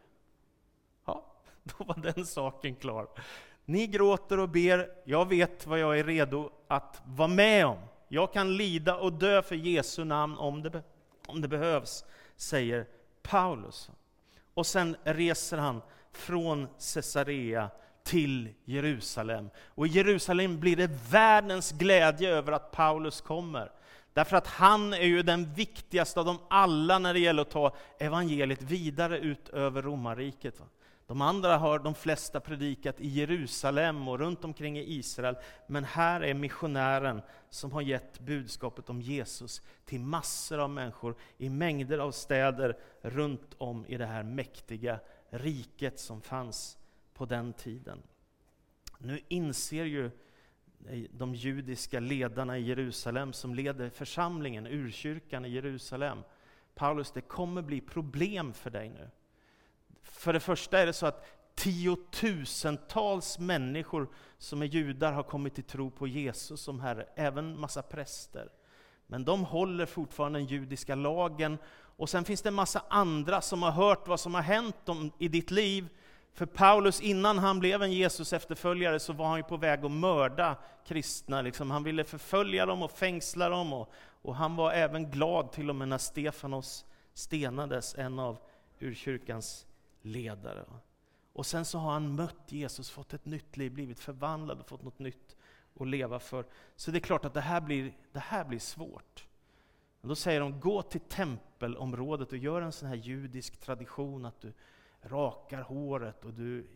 Ja, 1.05 1.33
då 1.63 1.85
var 1.85 1.97
den 1.97 2.27
saken 2.27 2.75
klar. 2.75 3.09
Ni 3.65 3.87
gråter 3.87 4.39
och 4.39 4.49
ber, 4.49 4.91
jag 5.05 5.29
vet 5.29 5.67
vad 5.67 5.79
jag 5.79 5.99
är 5.99 6.05
redo 6.05 6.51
att 6.69 7.03
vara 7.05 7.29
med 7.29 7.67
om. 7.67 7.79
Jag 8.13 8.33
kan 8.33 8.57
lida 8.57 8.97
och 8.97 9.13
dö 9.13 9.43
för 9.43 9.55
Jesu 9.55 10.05
namn 10.05 10.39
om 10.39 10.63
det, 10.63 10.83
om 11.27 11.41
det 11.41 11.49
behövs, 11.49 12.05
säger 12.37 12.87
Paulus. 13.23 13.91
Och 14.55 14.67
sen 14.67 14.97
reser 15.05 15.57
han 15.59 15.83
från 16.13 16.69
Caesarea 16.95 17.71
till 18.03 18.49
Jerusalem. 18.65 19.51
Och 19.59 19.87
i 19.87 19.91
Jerusalem 19.91 20.61
blir 20.61 20.77
det 20.77 20.91
världens 21.11 21.73
glädje 21.73 22.31
över 22.31 22.53
att 22.53 22.71
Paulus 22.71 23.21
kommer. 23.21 23.73
Därför 24.13 24.37
att 24.37 24.47
han 24.47 24.93
är 24.93 25.07
ju 25.07 25.23
den 25.23 25.55
viktigaste 25.55 26.21
av 26.21 26.27
dem 26.27 26.39
alla 26.49 26.99
när 26.99 27.15
det 27.15 27.21
gäller 27.21 27.43
att 27.43 27.51
ta 27.51 27.75
evangeliet 27.99 28.63
vidare 28.63 29.19
ut 29.19 29.49
över 29.49 29.83
romarriket. 29.83 30.63
De 31.11 31.21
andra 31.21 31.57
har 31.57 31.79
de 31.79 31.95
flesta 31.95 32.41
predikat 32.41 33.01
i 33.01 33.09
Jerusalem 33.09 34.09
och 34.09 34.19
runt 34.19 34.45
omkring 34.45 34.79
i 34.79 34.95
Israel. 34.95 35.37
Men 35.67 35.85
här 35.85 36.21
är 36.21 36.35
missionären 36.35 37.23
som 37.49 37.73
har 37.73 37.83
gett 37.83 38.21
budskapet 38.21 38.91
om 38.91 39.01
Jesus 39.01 39.63
till 39.85 40.01
massor 40.01 40.59
av 40.59 40.71
människor 40.71 41.17
i 41.39 41.49
mängder 41.49 41.99
av 41.99 42.11
städer 42.11 42.79
runt 43.01 43.55
om 43.59 43.87
i 43.87 43.97
det 43.97 44.07
här 44.07 44.23
mäktiga 44.23 45.01
riket 45.31 45.99
som 45.99 46.21
fanns 46.21 46.79
på 47.15 47.25
den 47.25 47.53
tiden. 47.53 48.03
Nu 48.99 49.21
inser 49.29 49.85
ju 49.85 50.11
de 51.11 51.35
judiska 51.35 52.01
ledarna 52.01 52.59
i 52.59 52.63
Jerusalem 52.63 53.33
som 53.33 53.55
leder 53.55 53.91
församlingen, 53.91 54.67
urkyrkan 54.67 55.45
i 55.45 55.49
Jerusalem. 55.49 56.19
Paulus, 56.75 57.13
det 57.13 57.21
kommer 57.21 57.63
bli 57.63 57.81
problem 57.81 58.53
för 58.53 58.71
dig 58.71 58.89
nu. 58.89 59.11
För 60.03 60.33
det 60.33 60.41
första 60.41 60.79
är 60.79 60.87
det 60.87 60.93
så 60.93 61.07
att 61.07 61.27
tiotusentals 61.55 63.39
människor 63.39 64.09
som 64.39 64.63
är 64.63 64.67
judar 64.67 65.13
har 65.13 65.23
kommit 65.23 65.55
till 65.55 65.65
tro 65.65 65.91
på 65.91 66.07
Jesus 66.07 66.61
som 66.61 66.81
Herre, 66.81 67.07
även 67.15 67.61
massa 67.61 67.83
präster. 67.83 68.49
Men 69.07 69.25
de 69.25 69.45
håller 69.45 69.87
fortfarande 69.87 70.39
den 70.39 70.47
judiska 70.47 70.95
lagen. 70.95 71.59
Och 71.73 72.09
sen 72.09 72.25
finns 72.25 72.43
det 72.43 72.49
en 72.49 72.55
massa 72.55 72.83
andra 72.89 73.41
som 73.41 73.63
har 73.63 73.71
hört 73.71 74.09
vad 74.09 74.21
som 74.21 74.35
har 74.35 74.43
hänt 74.43 74.89
om, 74.89 75.13
i 75.19 75.29
ditt 75.29 75.51
liv. 75.51 75.89
För 76.35 76.47
Paulus, 76.47 77.01
innan 77.01 77.39
han 77.39 77.61
blev 77.61 77.83
en 77.83 77.93
Jesus 77.93 78.33
efterföljare 78.33 79.01
så 79.01 79.13
var 79.13 79.27
han 79.27 79.37
ju 79.37 79.43
på 79.43 79.57
väg 79.57 79.85
att 79.85 79.91
mörda 79.91 80.57
kristna. 80.87 81.43
Liksom. 81.43 81.71
Han 81.71 81.83
ville 81.83 82.05
förfölja 82.05 82.67
dem 82.67 82.83
och 82.83 82.91
fängsla 82.91 83.49
dem. 83.49 83.73
Och, 83.73 83.93
och 84.23 84.37
han 84.37 84.57
var 84.57 84.73
även 84.73 85.11
glad 85.11 85.53
till 85.53 85.71
och 85.71 85.77
med 85.77 85.89
när 85.89 85.99
Stefanos 85.99 86.85
stenades, 87.15 87.95
en 87.95 88.19
av 88.19 88.39
urkyrkans 88.79 89.67
ledare. 90.03 90.65
Och 91.33 91.47
sen 91.47 91.65
så 91.65 91.79
har 91.79 91.93
han 91.93 92.15
mött 92.15 92.53
Jesus, 92.53 92.91
fått 92.91 93.15
ett 93.15 93.27
nytt 93.27 93.57
liv, 93.57 93.73
blivit 93.73 94.01
förvandlad 94.01 94.61
och 94.61 94.69
fått 94.69 94.83
något 94.83 94.99
nytt 94.99 95.37
att 95.81 95.87
leva 95.87 96.19
för. 96.19 96.47
Så 96.77 96.91
det 96.91 96.99
är 96.99 97.01
klart 97.01 97.25
att 97.25 97.35
det 97.35 97.41
här 97.41 97.61
blir, 97.61 97.93
det 98.13 98.19
här 98.19 98.45
blir 98.45 98.59
svårt. 98.59 99.27
Men 100.01 100.09
då 100.09 100.15
säger 100.15 100.41
de, 100.41 100.61
gå 100.61 100.83
till 100.83 101.01
tempelområdet 101.01 102.33
och 102.33 102.39
gör 102.39 102.63
en 102.63 102.73
sån 102.73 102.89
här 102.89 102.97
judisk 102.97 103.61
tradition 103.61 104.25
att 104.25 104.41
du 104.41 104.53
rakar 105.03 105.63
håret 105.63 106.25
och 106.25 106.35
du 106.35 106.67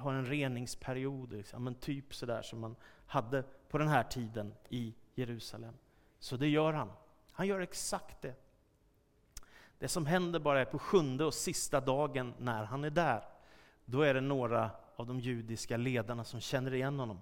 har 0.00 0.12
en 0.12 0.26
reningsperiod. 0.26 1.32
Liksom. 1.32 1.64
Men 1.64 1.74
typ 1.74 2.14
sådär 2.14 2.42
som 2.42 2.60
man 2.60 2.76
hade 3.06 3.44
på 3.68 3.78
den 3.78 3.88
här 3.88 4.02
tiden 4.02 4.54
i 4.68 4.94
Jerusalem. 5.14 5.74
Så 6.18 6.36
det 6.36 6.48
gör 6.48 6.72
han. 6.72 6.92
Han 7.32 7.46
gör 7.46 7.60
exakt 7.60 8.22
det. 8.22 8.34
Det 9.78 9.88
som 9.88 10.06
händer 10.06 10.38
bara 10.38 10.60
är 10.60 10.64
på 10.64 10.78
sjunde 10.78 11.24
och 11.24 11.34
sista 11.34 11.80
dagen 11.80 12.34
när 12.38 12.64
han 12.64 12.84
är 12.84 12.90
där. 12.90 13.22
Då 13.84 14.02
är 14.02 14.14
det 14.14 14.20
några 14.20 14.70
av 14.96 15.06
de 15.06 15.20
judiska 15.20 15.76
ledarna 15.76 16.24
som 16.24 16.40
känner 16.40 16.74
igen 16.74 16.98
honom. 16.98 17.20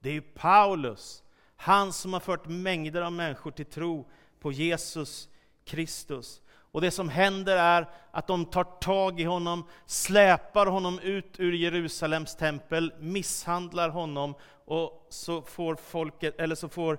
Det 0.00 0.10
är 0.10 0.20
Paulus, 0.20 1.22
han 1.56 1.92
som 1.92 2.12
har 2.12 2.20
fört 2.20 2.46
mängder 2.46 3.02
av 3.02 3.12
människor 3.12 3.50
till 3.50 3.66
tro 3.66 4.08
på 4.40 4.52
Jesus 4.52 5.28
Kristus. 5.64 6.42
Och 6.70 6.80
det 6.80 6.90
som 6.90 7.08
händer 7.08 7.56
är 7.56 7.88
att 8.10 8.26
de 8.26 8.44
tar 8.44 8.64
tag 8.64 9.20
i 9.20 9.24
honom, 9.24 9.66
släpar 9.86 10.66
honom 10.66 10.98
ut 10.98 11.40
ur 11.40 11.52
Jerusalems 11.52 12.36
tempel, 12.36 12.92
misshandlar 12.98 13.88
honom 13.88 14.34
och 14.64 15.06
så 15.08 15.42
får 15.42 15.74
folket, 15.76 16.34
eller 16.38 16.54
så 16.54 16.68
får 16.68 16.98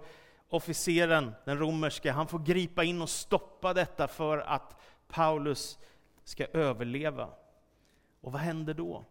officeren, 0.49 1.35
den 1.45 1.57
romerske, 1.57 2.11
han 2.11 2.27
får 2.27 2.39
gripa 2.39 2.83
in 2.83 3.01
och 3.01 3.09
stoppa 3.09 3.73
detta 3.73 4.07
för 4.07 4.37
att 4.37 4.75
Paulus 5.09 5.79
ska 6.23 6.45
överleva. 6.45 7.29
Och 8.21 8.31
vad 8.31 8.41
händer 8.41 8.73
då? 8.73 9.05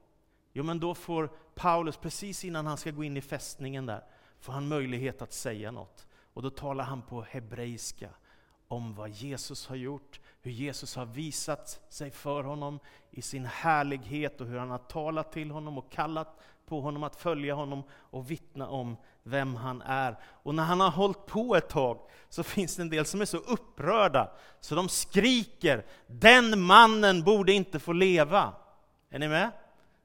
Jo, 0.52 0.64
men 0.64 0.80
då 0.80 0.94
får 0.94 1.30
Paulus, 1.54 1.96
precis 1.96 2.44
innan 2.44 2.66
han 2.66 2.76
ska 2.76 2.90
gå 2.90 3.04
in 3.04 3.16
i 3.16 3.20
fästningen 3.20 3.86
där, 3.86 4.04
får 4.40 4.52
han 4.52 4.68
möjlighet 4.68 5.22
att 5.22 5.32
säga 5.32 5.70
något. 5.70 6.06
Och 6.34 6.42
då 6.42 6.50
talar 6.50 6.84
han 6.84 7.02
på 7.02 7.22
hebreiska 7.22 8.10
om 8.68 8.94
vad 8.94 9.10
Jesus 9.10 9.66
har 9.66 9.76
gjort, 9.76 10.20
hur 10.40 10.50
Jesus 10.50 10.96
har 10.96 11.06
visat 11.06 11.80
sig 11.88 12.10
för 12.10 12.44
honom 12.44 12.78
i 13.10 13.22
sin 13.22 13.44
härlighet 13.44 14.40
och 14.40 14.46
hur 14.46 14.58
han 14.58 14.70
har 14.70 14.78
talat 14.78 15.32
till 15.32 15.50
honom 15.50 15.78
och 15.78 15.92
kallat 15.92 16.40
på 16.66 16.80
honom 16.80 17.02
att 17.02 17.16
följa 17.16 17.54
honom 17.54 17.82
och 17.90 18.30
vittna 18.30 18.68
om 18.68 18.96
vem 19.22 19.54
han 19.54 19.82
är. 19.82 20.16
Och 20.22 20.54
när 20.54 20.62
han 20.62 20.80
har 20.80 20.90
hållit 20.90 21.26
på 21.26 21.56
ett 21.56 21.68
tag 21.68 22.00
så 22.28 22.42
finns 22.42 22.76
det 22.76 22.82
en 22.82 22.90
del 22.90 23.06
som 23.06 23.20
är 23.20 23.24
så 23.24 23.36
upprörda 23.36 24.30
så 24.60 24.74
de 24.74 24.88
skriker 24.88 25.84
”Den 26.06 26.60
mannen 26.60 27.22
borde 27.22 27.52
inte 27.52 27.78
få 27.78 27.92
leva”. 27.92 28.54
Är 29.10 29.18
ni 29.18 29.28
med? 29.28 29.50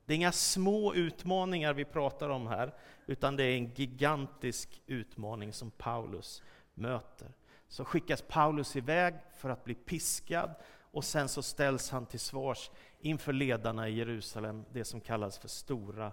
Det 0.06 0.14
är 0.14 0.16
inga 0.16 0.32
små 0.32 0.94
utmaningar 0.94 1.74
vi 1.74 1.86
pratar 1.86 2.30
om 2.30 2.48
här, 2.48 2.74
utan 3.06 3.36
det 3.36 3.44
är 3.44 3.58
en 3.58 3.74
gigantisk 3.74 4.82
utmaning 4.88 5.54
som 5.54 5.72
Paulus 5.72 6.44
möter. 6.74 7.28
Så 7.74 7.86
skickas 7.86 8.22
Paulus 8.22 8.76
iväg 8.76 9.16
för 9.36 9.50
att 9.50 9.64
bli 9.64 9.76
piskad 9.76 10.56
och 10.92 11.04
sen 11.04 11.30
så 11.30 11.42
ställs 11.42 11.90
han 11.90 12.06
till 12.06 12.20
svars 12.20 12.72
inför 13.00 13.34
ledarna 13.34 13.90
i 13.90 13.96
Jerusalem, 13.96 14.66
det 14.72 14.86
som 14.86 15.02
kallas 15.02 15.38
för 15.38 15.48
Stora 15.48 16.12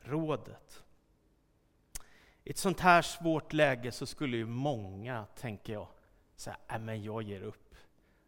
rådet. 0.00 0.84
I 2.44 2.50
ett 2.50 2.58
sånt 2.58 2.80
här 2.80 3.02
svårt 3.02 3.52
läge 3.52 3.92
så 3.92 4.06
skulle 4.06 4.36
ju 4.36 4.46
många, 4.46 5.26
tänker 5.36 5.72
jag, 5.72 5.88
säga 6.36 6.58
men 6.80 7.02
jag 7.02 7.22
ger 7.22 7.42
upp. 7.42 7.74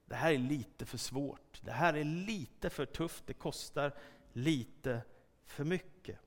Det 0.05 0.14
här 0.14 0.33
är 0.33 0.38
lite 0.38 0.87
för 0.87 0.99
svårt, 0.99 1.61
det 1.62 1.73
här 1.73 1.95
är 1.95 2.05
lite 2.05 2.71
för 2.71 2.87
tufft, 2.87 3.27
det 3.27 3.35
kostar 3.35 3.95
lite 4.33 5.03
för 5.45 5.64
mycket. 5.64 6.19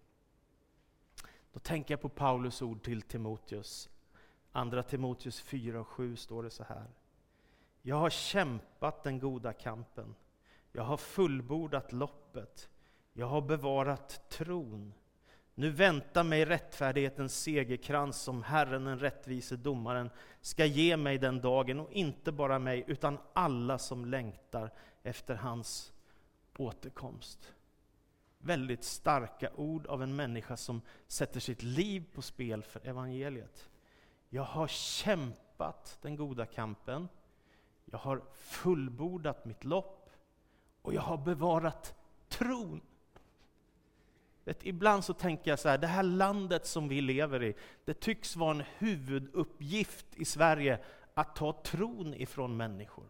Då 1.53 1.59
tänker 1.59 1.93
jag 1.93 2.01
på 2.01 2.09
Paulus 2.09 2.61
ord 2.61 2.83
till 2.83 3.01
Timoteus. 3.01 3.89
Andra 4.51 4.83
Timoteus 4.83 5.41
4 5.41 5.79
och 5.79 5.87
7 5.87 6.15
står 6.15 6.43
det 6.43 6.49
så 6.49 6.63
här. 6.63 6.85
Jag 7.81 7.95
har 7.95 8.09
kämpat 8.09 9.03
den 9.03 9.19
goda 9.19 9.53
kampen. 9.53 10.15
Jag 10.71 10.83
har 10.83 10.97
fullbordat 10.97 11.91
loppet. 11.91 12.69
Jag 13.13 13.27
har 13.27 13.41
bevarat 13.41 14.29
tron. 14.29 14.93
Nu 15.55 15.69
väntar 15.69 16.23
mig 16.23 16.45
rättfärdighetens 16.45 17.41
segerkrans 17.41 18.21
som 18.21 18.43
Herren, 18.43 18.85
den 18.85 18.99
rättvise 18.99 19.55
domaren, 19.55 20.09
ska 20.41 20.65
ge 20.65 20.97
mig 20.97 21.17
den 21.17 21.41
dagen, 21.41 21.79
och 21.79 21.91
inte 21.91 22.31
bara 22.31 22.59
mig, 22.59 22.83
utan 22.87 23.17
alla 23.33 23.77
som 23.77 24.05
längtar 24.05 24.71
efter 25.03 25.35
hans 25.35 25.93
återkomst. 26.57 27.53
Väldigt 28.37 28.83
starka 28.83 29.49
ord 29.55 29.87
av 29.87 30.03
en 30.03 30.15
människa 30.15 30.57
som 30.57 30.81
sätter 31.07 31.39
sitt 31.39 31.63
liv 31.63 32.05
på 32.13 32.21
spel 32.21 32.63
för 32.63 32.87
evangeliet. 32.87 33.69
Jag 34.33 34.43
har 34.43 34.67
kämpat 34.67 35.97
den 36.01 36.15
goda 36.15 36.45
kampen, 36.45 37.09
jag 37.85 37.97
har 37.97 38.21
fullbordat 38.33 39.45
mitt 39.45 39.63
lopp 39.63 40.09
och 40.81 40.93
jag 40.93 41.01
har 41.01 41.17
bevarat 41.17 41.95
tron. 42.29 42.81
Vet, 44.43 44.65
ibland 44.65 45.03
så 45.03 45.13
tänker 45.13 45.51
jag 45.51 45.59
så 45.59 45.69
här, 45.69 45.77
det 45.77 45.87
här 45.87 46.03
landet 46.03 46.65
som 46.65 46.87
vi 46.87 47.01
lever 47.01 47.43
i, 47.43 47.55
det 47.85 47.93
tycks 47.93 48.35
vara 48.35 48.51
en 48.51 48.63
huvuduppgift 48.77 50.05
i 50.15 50.25
Sverige 50.25 50.79
att 51.13 51.35
ta 51.35 51.53
tron 51.63 52.13
ifrån 52.13 52.57
människor. 52.57 53.05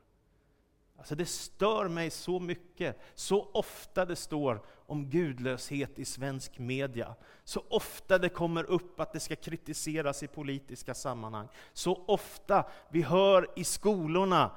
Alltså 1.01 1.15
det 1.15 1.25
stör 1.25 1.87
mig 1.87 2.09
så 2.09 2.39
mycket, 2.39 2.99
så 3.15 3.49
ofta 3.53 4.05
det 4.05 4.15
står 4.15 4.61
om 4.85 5.09
gudlöshet 5.09 5.99
i 5.99 6.05
svensk 6.05 6.59
media. 6.59 7.15
Så 7.43 7.63
ofta 7.69 8.17
det 8.17 8.29
kommer 8.29 8.63
upp 8.63 8.99
att 8.99 9.13
det 9.13 9.19
ska 9.19 9.35
kritiseras 9.35 10.23
i 10.23 10.27
politiska 10.27 10.93
sammanhang. 10.93 11.47
Så 11.73 12.03
ofta 12.07 12.65
vi 12.89 13.01
hör 13.01 13.47
i 13.55 13.63
skolorna, 13.63 14.51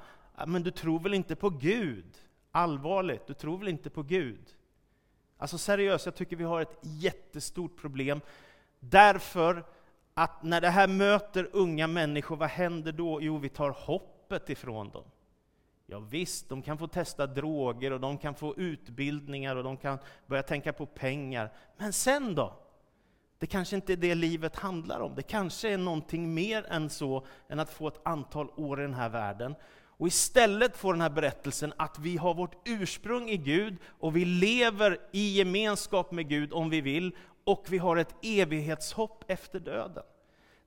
men 0.47 0.63
du 0.63 0.71
tror 0.71 0.99
väl 0.99 1.13
inte 1.13 1.35
på 1.35 1.49
Gud? 1.49 2.17
Allvarligt, 2.51 3.27
du 3.27 3.33
tror 3.33 3.57
väl 3.57 3.67
inte 3.67 3.89
på 3.89 4.03
Gud? 4.03 4.55
Alltså 5.37 5.57
seriöst, 5.57 6.05
jag 6.05 6.15
tycker 6.15 6.35
vi 6.35 6.43
har 6.43 6.61
ett 6.61 6.79
jättestort 6.81 7.77
problem. 7.77 8.21
Därför 8.79 9.65
att 10.13 10.43
när 10.43 10.61
det 10.61 10.69
här 10.69 10.87
möter 10.87 11.49
unga 11.53 11.87
människor, 11.87 12.35
vad 12.35 12.49
händer 12.49 12.91
då? 12.91 13.21
Jo, 13.21 13.37
vi 13.37 13.49
tar 13.49 13.69
hoppet 13.69 14.49
ifrån 14.49 14.89
dem. 14.89 15.05
Ja, 15.87 15.99
visst, 15.99 16.49
de 16.49 16.61
kan 16.61 16.77
få 16.77 16.87
testa 16.87 17.27
droger 17.27 17.91
och 17.91 17.99
de 17.99 18.17
kan 18.17 18.35
få 18.35 18.55
utbildningar 18.57 19.55
och 19.55 19.63
de 19.63 19.77
kan 19.77 19.99
börja 20.27 20.43
tänka 20.43 20.73
på 20.73 20.85
pengar. 20.85 21.53
Men 21.77 21.93
sen 21.93 22.35
då? 22.35 22.53
Det 23.39 23.47
kanske 23.47 23.75
inte 23.75 23.93
är 23.93 23.97
det 23.97 24.15
livet 24.15 24.55
handlar 24.55 24.99
om. 24.99 25.15
Det 25.15 25.21
kanske 25.21 25.69
är 25.69 25.77
någonting 25.77 26.33
mer 26.33 26.65
än 26.69 26.89
så, 26.89 27.25
än 27.49 27.59
att 27.59 27.73
få 27.73 27.87
ett 27.87 27.99
antal 28.03 28.49
år 28.55 28.79
i 28.79 28.83
den 28.83 28.93
här 28.93 29.09
världen. 29.09 29.55
Och 29.97 30.07
istället 30.07 30.77
får 30.77 30.93
den 30.93 31.01
här 31.01 31.09
berättelsen 31.09 31.73
att 31.77 31.99
vi 31.99 32.17
har 32.17 32.33
vårt 32.33 32.67
ursprung 32.67 33.29
i 33.29 33.37
Gud 33.37 33.77
och 33.87 34.15
vi 34.15 34.25
lever 34.25 34.97
i 35.11 35.37
gemenskap 35.37 36.11
med 36.11 36.29
Gud 36.29 36.53
om 36.53 36.69
vi 36.69 36.81
vill, 36.81 37.15
och 37.43 37.65
vi 37.69 37.77
har 37.77 37.97
ett 37.97 38.15
evighetshopp 38.21 39.23
efter 39.27 39.59
döden. 39.59 40.03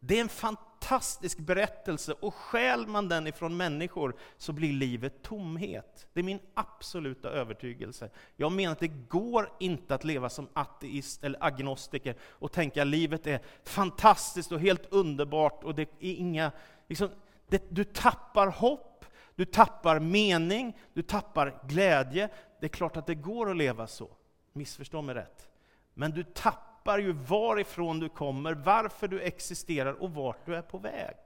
Det 0.01 0.17
är 0.17 0.21
en 0.21 0.29
fantastisk 0.29 0.68
fantastisk 0.79 1.38
berättelse 1.38 2.12
och 2.12 2.35
skäl 2.35 2.87
man 2.87 3.09
den 3.09 3.27
ifrån 3.27 3.57
människor 3.57 4.17
så 4.37 4.53
blir 4.53 4.73
livet 4.73 5.23
tomhet. 5.23 6.07
Det 6.12 6.21
är 6.21 6.25
min 6.25 6.41
absoluta 6.55 7.29
övertygelse. 7.29 8.11
Jag 8.37 8.53
menar 8.53 8.73
att 8.73 8.79
det 8.79 9.09
går 9.09 9.53
inte 9.59 9.95
att 9.95 10.05
leva 10.05 10.29
som 10.29 10.49
ateist 10.53 11.25
eller 11.25 11.45
agnostiker 11.45 12.17
och 12.23 12.53
tänka 12.53 12.83
att 12.83 12.88
livet 12.88 13.27
är 13.27 13.41
fantastiskt 13.64 14.53
och 14.53 14.61
helt 14.61 14.93
underbart 14.93 15.64
och 15.64 15.75
det 15.75 15.83
är 15.83 16.14
inga... 16.14 16.53
Liksom, 16.87 17.09
det, 17.49 17.64
du 17.69 17.85
tappar 17.85 18.47
hopp, 18.47 19.05
du 19.35 19.45
tappar 19.45 20.01
mening, 20.01 20.77
du 20.95 21.03
tappar 21.03 21.62
glädje. 21.69 22.29
Det 22.61 22.67
är 22.67 22.71
klart 22.71 22.97
att 22.97 23.07
det 23.07 23.14
går 23.14 23.51
att 23.51 23.57
leva 23.57 23.87
så, 23.87 24.09
missförstå 24.53 25.03
mig 25.03 25.14
rätt. 25.14 25.49
Men 25.95 26.11
du 26.11 26.25
tappar 26.25 26.68
tappar 26.88 26.98
ju 26.98 27.12
varifrån 27.12 28.01
du 28.01 28.09
kommer, 28.09 28.55
varför 28.55 29.09
du 29.09 29.20
existerar 29.20 29.92
och 29.92 30.11
vart 30.11 30.46
du 30.46 30.57
är 30.57 30.62
på 30.62 30.79
väg. 30.79 31.16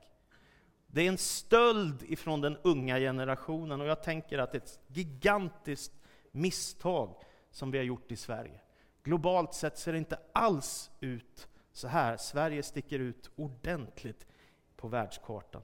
Det 0.86 1.02
är 1.02 1.08
en 1.08 1.18
stöld 1.18 2.02
ifrån 2.02 2.40
den 2.40 2.56
unga 2.62 2.98
generationen 2.98 3.80
och 3.80 3.86
jag 3.86 4.02
tänker 4.02 4.38
att 4.38 4.52
det 4.52 4.58
är 4.58 4.62
ett 4.62 4.80
gigantiskt 4.86 5.92
misstag 6.32 7.14
som 7.50 7.70
vi 7.70 7.78
har 7.78 7.84
gjort 7.84 8.12
i 8.12 8.16
Sverige. 8.16 8.60
Globalt 9.02 9.54
sett 9.54 9.78
ser 9.78 9.92
det 9.92 9.98
inte 9.98 10.18
alls 10.32 10.90
ut 11.00 11.48
så 11.72 11.88
här. 11.88 12.16
Sverige 12.16 12.62
sticker 12.62 12.98
ut 12.98 13.30
ordentligt 13.36 14.26
på 14.76 14.88
världskartan. 14.88 15.62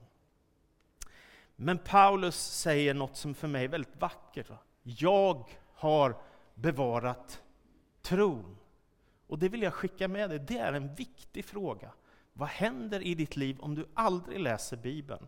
Men 1.55 1.77
Paulus 1.77 2.35
säger 2.35 2.93
något 2.93 3.17
som 3.17 3.33
för 3.33 3.47
mig 3.47 3.63
är 3.63 3.69
väldigt 3.69 4.01
vackert. 4.01 4.47
Jag 4.83 5.49
har 5.73 6.21
bevarat 6.55 7.41
tron. 8.01 8.55
Och 9.29 9.39
det 9.39 9.49
vill 9.49 9.61
jag 9.61 9.73
skicka 9.73 10.07
med 10.07 10.29
dig, 10.29 10.39
det 10.39 10.57
är 10.57 10.73
en 10.73 10.95
viktig 10.95 11.45
fråga. 11.45 11.91
Vad 12.33 12.49
händer 12.49 13.01
i 13.01 13.15
ditt 13.15 13.35
liv 13.37 13.59
om 13.59 13.75
du 13.75 13.85
aldrig 13.93 14.39
läser 14.39 14.77
Bibeln? 14.77 15.27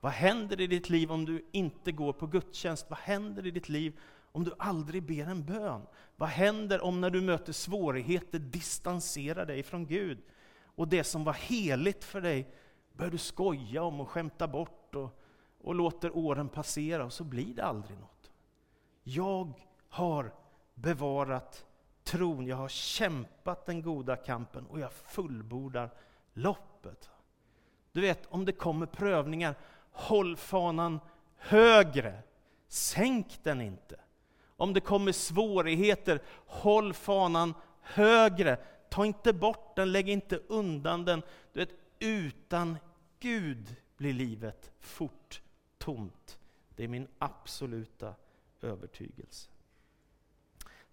Vad 0.00 0.12
händer 0.12 0.60
i 0.60 0.66
ditt 0.66 0.90
liv 0.90 1.12
om 1.12 1.24
du 1.24 1.48
inte 1.52 1.92
går 1.92 2.12
på 2.12 2.26
gudstjänst? 2.26 2.90
Vad 2.90 2.98
händer 2.98 3.46
i 3.46 3.50
ditt 3.50 3.68
liv 3.68 4.00
om 4.32 4.44
du 4.44 4.52
aldrig 4.58 5.02
ber 5.02 5.26
en 5.26 5.44
bön? 5.44 5.86
Vad 6.16 6.28
händer 6.28 6.84
om 6.84 7.00
när 7.00 7.10
du 7.10 7.20
möter 7.20 7.52
svårigheter 7.52 8.38
distanserar 8.38 9.46
dig 9.46 9.62
från 9.62 9.86
Gud? 9.86 10.18
Och 10.64 10.88
det 10.88 11.04
som 11.04 11.24
var 11.24 11.32
heligt 11.32 12.04
för 12.04 12.20
dig 12.20 12.54
börjar 12.92 13.10
du 13.10 13.18
skoja 13.18 13.82
om 13.82 14.00
och 14.00 14.08
skämta 14.08 14.48
bort 14.48 14.94
och, 14.94 15.22
och 15.60 15.74
låter 15.74 16.16
åren 16.16 16.48
passera 16.48 17.04
och 17.04 17.12
så 17.12 17.24
blir 17.24 17.54
det 17.54 17.64
aldrig 17.64 17.98
något. 17.98 18.30
Jag 19.02 19.52
har 19.88 20.34
bevarat 20.74 21.66
tron, 22.12 22.46
jag 22.46 22.56
har 22.56 22.68
kämpat 22.68 23.66
den 23.66 23.82
goda 23.82 24.16
kampen 24.16 24.66
och 24.66 24.80
jag 24.80 24.92
fullbordar 24.92 25.90
loppet. 26.32 27.10
Du 27.92 28.00
vet, 28.00 28.26
om 28.26 28.44
det 28.44 28.52
kommer 28.52 28.86
prövningar, 28.86 29.54
håll 29.90 30.36
fanan 30.36 31.00
högre. 31.36 32.22
Sänk 32.68 33.38
den 33.42 33.60
inte. 33.60 34.00
Om 34.56 34.72
det 34.72 34.80
kommer 34.80 35.12
svårigheter, 35.12 36.22
håll 36.46 36.94
fanan 36.94 37.54
högre. 37.80 38.56
Ta 38.90 39.06
inte 39.06 39.32
bort 39.32 39.76
den, 39.76 39.92
lägg 39.92 40.08
inte 40.08 40.36
undan 40.36 41.04
den. 41.04 41.22
Du 41.52 41.60
vet, 41.60 41.74
utan 41.98 42.78
Gud 43.20 43.76
blir 43.96 44.12
livet 44.12 44.70
fort 44.80 45.42
tomt. 45.78 46.38
Det 46.76 46.84
är 46.84 46.88
min 46.88 47.08
absoluta 47.18 48.14
övertygelse. 48.60 49.51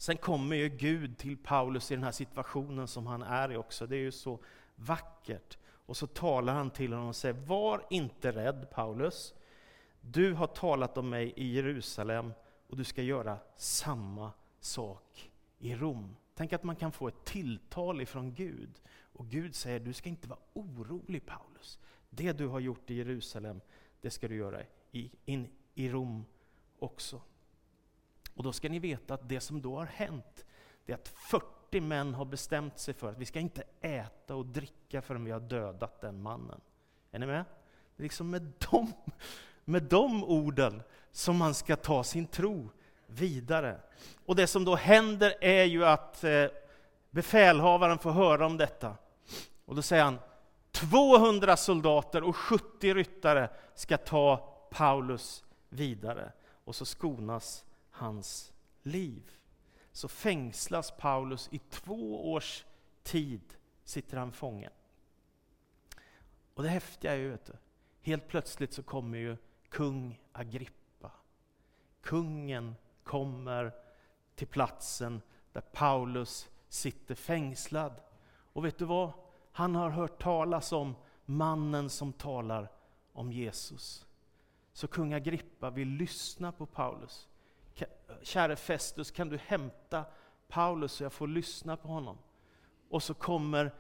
Sen 0.02 0.18
kommer 0.18 0.56
ju 0.56 0.70
Gud 0.70 1.18
till 1.18 1.38
Paulus 1.38 1.92
i 1.92 1.96
den 1.96 2.04
här 2.04 2.12
situationen 2.12 2.88
som 2.88 3.08
han 3.08 3.22
är 3.22 3.52
i 3.52 3.58
också. 3.58 3.88
Det 3.88 3.96
är 3.96 4.00
ju 4.00 4.12
så 4.12 4.40
vackert. 4.76 5.58
Och 5.68 5.98
så 5.98 6.08
talar 6.08 6.54
han 6.54 6.70
till 6.70 6.94
honom 6.94 7.08
och 7.08 7.16
säger, 7.16 7.36
var 7.36 7.86
inte 7.90 8.32
rädd 8.32 8.68
Paulus. 8.72 9.34
Du 10.02 10.34
har 10.34 10.48
talat 10.48 10.98
om 10.98 11.10
mig 11.10 11.34
i 11.36 11.54
Jerusalem 11.54 12.34
och 12.68 12.78
du 12.78 12.84
ska 12.84 13.02
göra 13.02 13.38
samma 13.56 14.32
sak 14.60 15.32
i 15.58 15.76
Rom. 15.76 16.16
Tänk 16.36 16.54
att 16.54 16.64
man 16.64 16.76
kan 16.76 16.92
få 16.92 17.08
ett 17.08 17.26
tilltal 17.26 18.02
ifrån 18.02 18.34
Gud. 18.34 18.82
Och 19.14 19.28
Gud 19.28 19.56
säger, 19.56 19.80
du 19.80 19.94
ska 19.94 20.10
inte 20.10 20.28
vara 20.28 20.40
orolig 20.54 21.26
Paulus. 21.26 21.80
Det 22.10 22.32
du 22.32 22.48
har 22.48 22.60
gjort 22.60 22.90
i 22.90 22.94
Jerusalem, 22.94 23.62
det 24.02 24.10
ska 24.10 24.28
du 24.28 24.36
göra 24.36 24.62
i, 24.92 25.12
in, 25.26 25.48
i 25.74 25.90
Rom 25.90 26.26
också. 26.80 27.22
Och 28.40 28.44
då 28.44 28.54
ska 28.54 28.70
ni 28.70 28.80
veta 28.80 29.14
att 29.14 29.30
det 29.30 29.40
som 29.40 29.62
då 29.62 29.76
har 29.76 29.86
hänt, 29.86 30.46
det 30.86 30.92
är 30.92 30.96
att 30.96 31.08
40 31.08 31.82
män 31.82 32.14
har 32.14 32.26
bestämt 32.26 32.80
sig 32.80 32.94
för 32.94 33.10
att 33.10 33.18
vi 33.18 33.26
ska 33.26 33.40
inte 33.40 33.64
äta 33.82 34.36
och 34.36 34.46
dricka 34.46 35.02
förrän 35.02 35.26
vi 35.26 35.32
har 35.32 35.40
dödat 35.40 36.02
den 36.02 36.22
mannen. 36.22 36.62
Är 37.12 37.20
ni 37.20 37.26
med? 37.26 37.46
Det 37.96 38.02
är 38.02 38.04
liksom 38.04 38.30
med 38.30 38.54
de, 38.72 38.94
med 39.66 39.84
de 39.84 40.24
orden 40.24 40.82
som 41.12 41.38
man 41.38 41.54
ska 41.54 41.76
ta 41.76 42.04
sin 42.04 42.28
tro 42.28 42.70
vidare. 43.08 43.80
Och 44.26 44.36
det 44.36 44.48
som 44.48 44.66
då 44.66 44.76
händer 44.76 45.34
är 45.42 45.64
ju 45.64 45.86
att 45.86 46.24
eh, 46.24 46.46
befälhavaren 47.10 47.98
får 47.98 48.12
höra 48.12 48.46
om 48.46 48.58
detta. 48.58 48.96
Och 49.66 49.76
då 49.76 49.82
säger 49.82 50.04
han, 50.04 50.20
200 50.72 51.58
soldater 51.58 52.24
och 52.24 52.36
70 52.36 52.94
ryttare 52.94 53.50
ska 53.76 53.98
ta 53.98 54.38
Paulus 54.72 55.44
vidare. 55.70 56.32
Och 56.64 56.76
så 56.76 56.86
skonas 56.86 57.66
hans 58.00 58.54
liv. 58.84 59.32
Så 59.92 60.08
fängslas 60.08 60.92
Paulus 60.92 61.50
i 61.52 61.60
två 61.60 62.34
års 62.34 62.66
tid, 63.04 63.58
sitter 63.84 64.18
han 64.18 64.32
fången. 64.32 64.72
Och 66.54 66.64
det 66.64 66.70
häftiga 66.70 67.14
är 67.14 67.18
ju, 67.18 67.30
vet 67.30 67.46
du, 67.46 67.54
helt 68.02 68.28
plötsligt 68.28 68.74
så 68.74 68.84
kommer 68.84 69.18
ju 69.18 69.38
kung 69.70 70.20
Agrippa. 70.32 71.12
Kungen 72.02 72.76
kommer 73.04 73.72
till 74.36 74.48
platsen 74.48 75.22
där 75.52 75.62
Paulus 75.62 76.50
sitter 76.70 77.16
fängslad. 77.16 78.02
Och 78.54 78.66
vet 78.66 78.78
du 78.78 78.86
vad? 78.86 79.12
Han 79.52 79.76
har 79.76 79.90
hört 79.90 80.22
talas 80.22 80.72
om 80.72 80.96
mannen 81.26 81.90
som 81.90 82.14
talar 82.14 82.72
om 83.14 83.32
Jesus. 83.32 84.06
Så 84.74 84.88
kung 84.88 85.14
Agrippa 85.14 85.70
vill 85.70 85.88
lyssna 85.88 86.52
på 86.52 86.66
Paulus. 86.66 87.28
Käre 88.22 88.56
Festus, 88.56 89.12
kan 89.12 89.30
du 89.30 89.38
hämta 89.38 90.06
Paulus 90.48 90.92
så 90.92 91.04
jag 91.04 91.14
får 91.14 91.28
lyssna 91.28 91.78
på 91.78 91.88
honom? 91.88 92.18
Och 92.90 93.04
så 93.04 93.14
kommer 93.14 93.72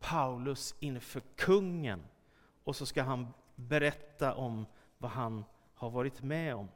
Paulus 0.00 0.74
inför 0.80 1.22
kungen 1.36 2.02
och 2.64 2.76
så 2.76 2.86
ska 2.86 3.02
han 3.02 3.26
berätta 3.54 4.34
om 4.34 4.66
vad 4.98 5.10
han 5.10 5.44
har 5.74 5.90
varit 5.90 6.22
med 6.22 6.54
om. 6.54 6.68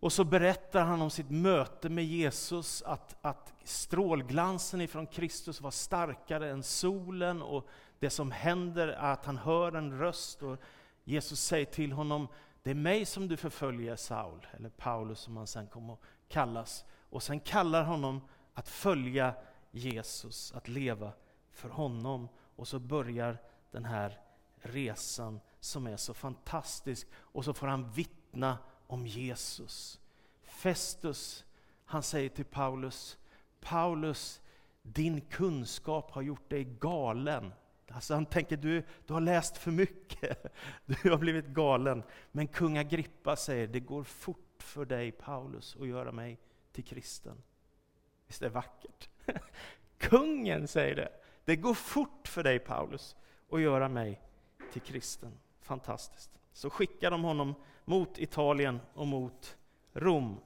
Och 0.00 0.12
så 0.12 0.24
berättar 0.24 0.84
han 0.84 1.02
om 1.02 1.10
sitt 1.10 1.30
möte 1.30 1.88
med 1.88 2.04
Jesus, 2.04 2.82
att, 2.82 3.16
att 3.22 3.54
strålglansen 3.64 4.80
ifrån 4.80 5.06
Kristus 5.06 5.60
var 5.60 5.70
starkare 5.70 6.50
än 6.50 6.62
solen 6.62 7.42
och 7.42 7.68
det 7.98 8.10
som 8.10 8.30
händer 8.30 8.88
är 8.88 9.12
att 9.12 9.24
han 9.24 9.36
hör 9.36 9.72
en 9.72 9.98
röst 9.98 10.42
och 10.42 10.58
Jesus 11.04 11.40
säger 11.40 11.64
till 11.64 11.92
honom, 11.92 12.28
det 12.66 12.70
är 12.70 12.74
mig 12.74 13.04
som 13.04 13.28
du 13.28 13.36
förföljer 13.36 13.96
Saul, 13.96 14.46
eller 14.52 14.68
Paulus 14.68 15.18
som 15.18 15.36
han 15.36 15.46
sen 15.46 15.66
kommer 15.66 15.92
att 15.92 16.00
kallas. 16.28 16.84
Och 17.10 17.22
sen 17.22 17.40
kallar 17.40 17.84
honom 17.84 18.20
att 18.54 18.68
följa 18.68 19.34
Jesus, 19.70 20.52
att 20.52 20.68
leva 20.68 21.12
för 21.52 21.68
honom. 21.68 22.28
Och 22.56 22.68
så 22.68 22.78
börjar 22.78 23.38
den 23.70 23.84
här 23.84 24.20
resan 24.56 25.40
som 25.60 25.86
är 25.86 25.96
så 25.96 26.14
fantastisk. 26.14 27.08
Och 27.14 27.44
så 27.44 27.54
får 27.54 27.66
han 27.66 27.90
vittna 27.90 28.58
om 28.86 29.06
Jesus. 29.06 30.00
Festus, 30.42 31.44
han 31.84 32.02
säger 32.02 32.28
till 32.28 32.44
Paulus, 32.44 33.18
Paulus, 33.60 34.40
din 34.82 35.20
kunskap 35.20 36.10
har 36.10 36.22
gjort 36.22 36.50
dig 36.50 36.64
galen. 36.64 37.52
Alltså 37.90 38.14
han 38.14 38.26
tänker, 38.26 38.56
du, 38.56 38.82
du 39.06 39.12
har 39.12 39.20
läst 39.20 39.56
för 39.56 39.70
mycket, 39.70 40.54
du 40.86 41.10
har 41.10 41.18
blivit 41.18 41.46
galen. 41.46 42.02
Men 42.32 42.46
kung 42.46 42.78
Agrippa 42.78 43.36
säger, 43.36 43.66
det 43.66 43.80
går 43.80 44.04
fort 44.04 44.56
för 44.58 44.84
dig 44.84 45.12
Paulus 45.12 45.76
att 45.80 45.88
göra 45.88 46.12
mig 46.12 46.38
till 46.72 46.84
kristen. 46.84 47.42
Visst 48.26 48.42
är 48.42 48.46
det 48.46 48.54
vackert? 48.54 49.08
Kungen 49.98 50.68
säger 50.68 50.96
det. 50.96 51.08
Det 51.44 51.56
går 51.56 51.74
fort 51.74 52.28
för 52.28 52.42
dig 52.42 52.58
Paulus 52.58 53.16
att 53.50 53.60
göra 53.60 53.88
mig 53.88 54.20
till 54.72 54.82
kristen. 54.82 55.32
Fantastiskt. 55.60 56.30
Så 56.52 56.70
skickar 56.70 57.10
de 57.10 57.24
honom 57.24 57.54
mot 57.84 58.18
Italien 58.18 58.80
och 58.94 59.06
mot 59.06 59.56
Rom. 59.92 60.40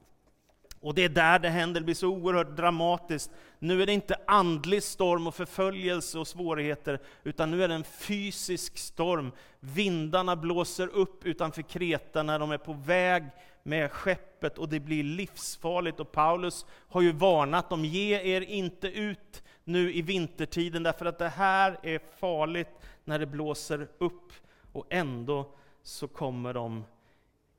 Och 0.80 0.94
det 0.94 1.04
är 1.04 1.08
där 1.08 1.38
det 1.38 1.48
händer, 1.48 1.80
det 1.80 1.84
blir 1.84 1.94
så 1.94 2.08
oerhört 2.08 2.56
dramatiskt. 2.56 3.30
Nu 3.58 3.82
är 3.82 3.86
det 3.86 3.92
inte 3.92 4.16
andlig 4.26 4.82
storm 4.82 5.26
och 5.26 5.34
förföljelse 5.34 6.18
och 6.18 6.28
svårigheter, 6.28 7.00
utan 7.24 7.50
nu 7.50 7.64
är 7.64 7.68
det 7.68 7.74
en 7.74 7.84
fysisk 7.84 8.78
storm. 8.78 9.32
Vindarna 9.60 10.36
blåser 10.36 10.88
upp 10.88 11.26
utanför 11.26 11.62
Kreta 11.62 12.22
när 12.22 12.38
de 12.38 12.50
är 12.50 12.58
på 12.58 12.72
väg 12.72 13.24
med 13.62 13.92
skeppet 13.92 14.58
och 14.58 14.68
det 14.68 14.80
blir 14.80 15.04
livsfarligt. 15.04 16.00
Och 16.00 16.12
Paulus 16.12 16.66
har 16.88 17.00
ju 17.00 17.12
varnat 17.12 17.70
dem, 17.70 17.84
ge 17.84 18.20
er 18.20 18.40
inte 18.40 18.88
ut 18.88 19.42
nu 19.64 19.94
i 19.94 20.02
vintertiden, 20.02 20.82
därför 20.82 21.06
att 21.06 21.18
det 21.18 21.28
här 21.28 21.78
är 21.82 22.00
farligt 22.18 22.70
när 23.04 23.18
det 23.18 23.26
blåser 23.26 23.88
upp. 23.98 24.32
Och 24.72 24.86
ändå 24.90 25.54
så 25.82 26.08
kommer 26.08 26.54
de 26.54 26.84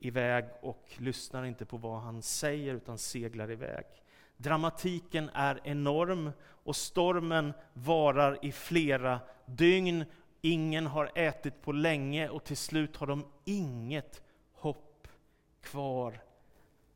iväg 0.01 0.45
och 0.61 0.91
lyssnar 0.97 1.45
inte 1.45 1.65
på 1.65 1.77
vad 1.77 2.01
han 2.01 2.21
säger, 2.21 2.73
utan 2.73 2.97
seglar 2.97 3.51
iväg. 3.51 3.85
Dramatiken 4.37 5.29
är 5.33 5.59
enorm 5.63 6.31
och 6.41 6.75
stormen 6.75 7.53
varar 7.73 8.45
i 8.45 8.51
flera 8.51 9.19
dygn. 9.45 10.05
Ingen 10.41 10.87
har 10.87 11.11
ätit 11.15 11.61
på 11.61 11.71
länge 11.71 12.29
och 12.29 12.43
till 12.43 12.57
slut 12.57 12.95
har 12.95 13.07
de 13.07 13.25
inget 13.45 14.23
hopp 14.53 15.07
kvar 15.61 16.21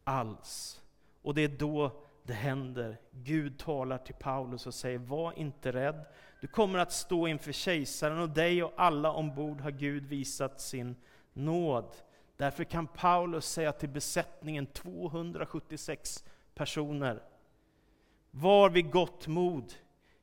alls. 0.03 0.81
Och 1.21 1.35
det 1.35 1.41
är 1.41 1.47
då 1.47 1.91
det 2.23 2.33
händer. 2.33 2.97
Gud 3.11 3.59
talar 3.59 3.97
till 3.97 4.15
Paulus 4.15 4.67
och 4.67 4.73
säger, 4.73 4.97
var 4.97 5.39
inte 5.39 5.71
rädd. 5.71 6.05
Du 6.41 6.47
kommer 6.47 6.79
att 6.79 6.91
stå 6.91 7.27
inför 7.27 7.51
kejsaren 7.51 8.19
och 8.19 8.29
dig 8.29 8.63
och 8.63 8.73
alla 8.75 9.11
ombord 9.11 9.61
har 9.61 9.71
Gud 9.71 10.05
visat 10.05 10.61
sin 10.61 10.95
nåd. 11.33 11.95
Därför 12.37 12.63
kan 12.63 12.87
Paulus 12.87 13.45
säga 13.45 13.71
till 13.71 13.89
besättningen, 13.89 14.65
276 14.65 16.23
personer, 16.53 17.23
var 18.31 18.69
vid 18.69 18.91
gott 18.91 19.27
mod. 19.27 19.73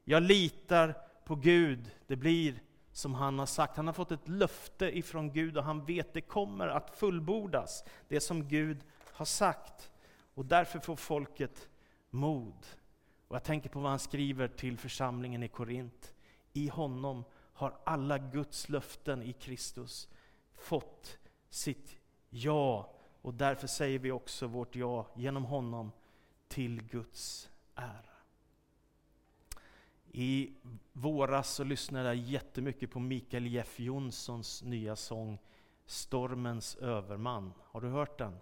Jag 0.04 0.22
litar 0.22 0.94
på 1.24 1.34
Gud. 1.34 1.90
Det 2.06 2.16
blir 2.16 2.60
som 2.92 3.14
han 3.14 3.38
har 3.38 3.46
sagt. 3.46 3.76
Han 3.76 3.86
har 3.86 3.94
fått 3.94 4.12
ett 4.12 4.28
löfte 4.28 4.98
ifrån 4.98 5.32
Gud 5.32 5.56
och 5.56 5.64
han 5.64 5.84
vet 5.84 6.12
det 6.12 6.20
kommer 6.20 6.68
att 6.68 6.98
fullbordas, 6.98 7.84
det 8.08 8.20
som 8.20 8.48
Gud 8.48 8.84
har 9.12 9.24
sagt. 9.24 9.90
Och 10.34 10.44
därför 10.44 10.78
får 10.78 10.96
folket 10.96 11.68
mod. 12.10 12.66
Och 13.28 13.36
jag 13.36 13.44
tänker 13.44 13.68
på 13.68 13.80
vad 13.80 13.90
han 13.90 13.98
skriver 13.98 14.48
till 14.48 14.78
församlingen 14.78 15.42
i 15.42 15.48
Korint. 15.48 16.14
I 16.52 16.68
honom 16.68 17.24
har 17.52 17.78
alla 17.84 18.18
Guds 18.18 18.68
löften 18.68 19.22
i 19.22 19.32
Kristus 19.32 20.08
fått 20.54 21.18
sitt 21.50 22.01
ja. 22.32 22.90
Och 23.22 23.34
därför 23.34 23.66
säger 23.66 23.98
vi 23.98 24.12
också 24.12 24.46
vårt 24.46 24.76
ja 24.76 25.06
genom 25.14 25.44
honom 25.44 25.92
till 26.48 26.82
Guds 26.82 27.50
ära. 27.74 28.12
I 30.12 30.52
våras 30.92 31.50
så 31.50 31.64
lyssnade 31.64 32.08
jag 32.08 32.16
jättemycket 32.16 32.90
på 32.90 33.00
Mikael 33.00 33.46
Jeff 33.46 33.80
Jonssons 33.80 34.62
nya 34.62 34.96
sång 34.96 35.38
Stormens 35.86 36.76
överman. 36.76 37.52
Har 37.64 37.80
du 37.80 37.88
hört 37.88 38.18
den? 38.18 38.36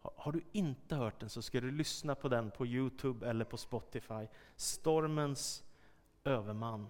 Har 0.00 0.32
du 0.32 0.44
inte 0.52 0.96
hört 0.96 1.20
den 1.20 1.28
så 1.28 1.42
ska 1.42 1.60
du 1.60 1.70
lyssna 1.70 2.14
på 2.14 2.28
den 2.28 2.50
på 2.50 2.66
Youtube 2.66 3.28
eller 3.28 3.44
på 3.44 3.56
Spotify. 3.56 4.26
Stormens 4.56 5.64
överman. 6.24 6.88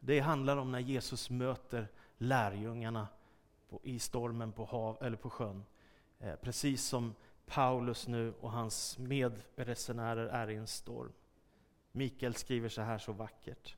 Det 0.00 0.20
handlar 0.20 0.56
om 0.56 0.72
när 0.72 0.80
Jesus 0.80 1.30
möter 1.30 1.88
lärjungarna 2.18 3.08
på, 3.70 3.80
i 3.82 3.98
stormen 3.98 4.52
på, 4.52 4.64
hav, 4.64 4.98
eller 5.00 5.16
på 5.16 5.30
sjön. 5.30 5.64
Eh, 6.18 6.34
precis 6.34 6.84
som 6.84 7.14
Paulus 7.46 8.08
nu 8.08 8.34
och 8.40 8.52
hans 8.52 8.98
medresenärer 8.98 10.26
är 10.26 10.50
i 10.50 10.56
en 10.56 10.66
storm. 10.66 11.12
Mikael 11.92 12.34
skriver 12.34 12.68
så 12.68 12.82
här 12.82 12.98
så 12.98 13.12
vackert. 13.12 13.76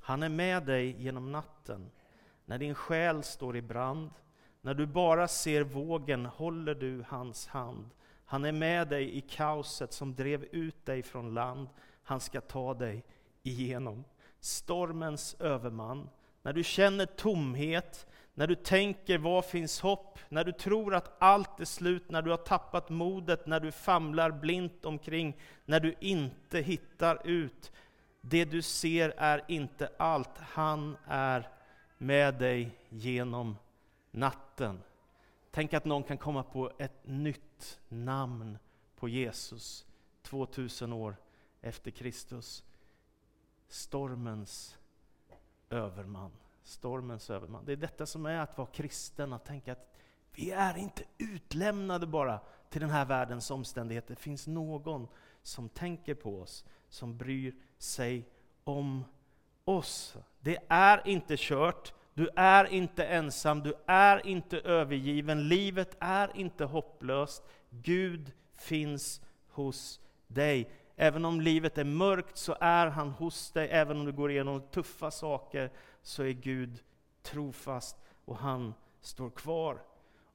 Han 0.00 0.22
är 0.22 0.28
med 0.28 0.66
dig 0.66 1.02
genom 1.02 1.32
natten, 1.32 1.90
när 2.44 2.58
din 2.58 2.74
själ 2.74 3.22
står 3.22 3.56
i 3.56 3.62
brand. 3.62 4.10
När 4.60 4.74
du 4.74 4.86
bara 4.86 5.28
ser 5.28 5.62
vågen 5.62 6.26
håller 6.26 6.74
du 6.74 7.04
hans 7.08 7.46
hand. 7.46 7.90
Han 8.24 8.44
är 8.44 8.52
med 8.52 8.88
dig 8.88 9.16
i 9.16 9.20
kaoset 9.20 9.92
som 9.92 10.14
drev 10.14 10.44
ut 10.44 10.86
dig 10.86 11.02
från 11.02 11.34
land. 11.34 11.68
Han 12.02 12.20
ska 12.20 12.40
ta 12.40 12.74
dig 12.74 13.04
igenom 13.42 14.04
stormens 14.44 15.36
överman. 15.40 16.08
När 16.42 16.52
du 16.52 16.64
känner 16.64 17.06
tomhet, 17.06 18.06
när 18.34 18.46
du 18.46 18.54
tänker 18.54 19.18
var 19.18 19.42
finns 19.42 19.80
hopp, 19.80 20.18
när 20.28 20.44
du 20.44 20.52
tror 20.52 20.94
att 20.94 21.16
allt 21.18 21.60
är 21.60 21.64
slut, 21.64 22.10
när 22.10 22.22
du 22.22 22.30
har 22.30 22.36
tappat 22.36 22.88
modet, 22.88 23.46
när 23.46 23.60
du 23.60 23.72
famlar 23.72 24.30
blint 24.30 24.84
omkring, 24.84 25.36
när 25.64 25.80
du 25.80 25.94
inte 26.00 26.60
hittar 26.60 27.26
ut. 27.26 27.72
Det 28.20 28.44
du 28.44 28.62
ser 28.62 29.14
är 29.16 29.44
inte 29.48 29.90
allt, 29.96 30.38
han 30.38 30.96
är 31.06 31.48
med 31.98 32.34
dig 32.34 32.78
genom 32.88 33.56
natten. 34.10 34.82
Tänk 35.50 35.74
att 35.74 35.84
någon 35.84 36.02
kan 36.02 36.18
komma 36.18 36.42
på 36.42 36.72
ett 36.78 37.06
nytt 37.06 37.80
namn 37.88 38.58
på 38.96 39.08
Jesus 39.08 39.86
2000 40.22 40.92
år 40.92 41.16
efter 41.60 41.90
Kristus. 41.90 42.64
Stormens 43.68 44.76
överman. 45.70 46.30
Stormens 46.64 47.30
överman. 47.30 47.64
Det 47.64 47.72
är 47.72 47.76
detta 47.76 48.06
som 48.06 48.26
är 48.26 48.38
att 48.38 48.58
vara 48.58 48.68
kristen, 48.68 49.32
att 49.32 49.44
tänka 49.44 49.72
att 49.72 49.92
vi 50.34 50.50
är 50.50 50.78
inte 50.78 51.04
utlämnade 51.18 52.06
bara 52.06 52.40
till 52.70 52.80
den 52.80 52.90
här 52.90 53.04
världens 53.04 53.50
omständigheter. 53.50 54.14
Det 54.14 54.20
finns 54.20 54.46
någon 54.46 55.08
som 55.42 55.68
tänker 55.68 56.14
på 56.14 56.40
oss, 56.40 56.64
som 56.88 57.16
bryr 57.16 57.54
sig 57.78 58.28
om 58.64 59.04
oss. 59.64 60.16
Det 60.40 60.58
är 60.68 61.08
inte 61.08 61.34
kört, 61.38 61.94
du 62.14 62.28
är 62.36 62.64
inte 62.64 63.04
ensam, 63.04 63.62
du 63.62 63.74
är 63.86 64.26
inte 64.26 64.58
övergiven, 64.58 65.48
livet 65.48 65.96
är 66.00 66.36
inte 66.36 66.64
hopplöst. 66.64 67.42
Gud 67.70 68.32
finns 68.54 69.20
hos 69.48 70.00
dig. 70.26 70.70
Även 70.96 71.24
om 71.24 71.40
livet 71.40 71.78
är 71.78 71.84
mörkt 71.84 72.36
så 72.36 72.56
är 72.60 72.86
han 72.86 73.10
hos 73.10 73.50
dig, 73.50 73.68
även 73.70 73.96
om 73.96 74.06
du 74.06 74.12
går 74.12 74.30
igenom 74.30 74.62
tuffa 74.70 75.10
saker 75.10 75.70
så 76.02 76.22
är 76.22 76.32
Gud 76.32 76.82
trofast 77.22 77.96
och 78.24 78.36
han 78.36 78.74
står 79.00 79.30
kvar. 79.30 79.82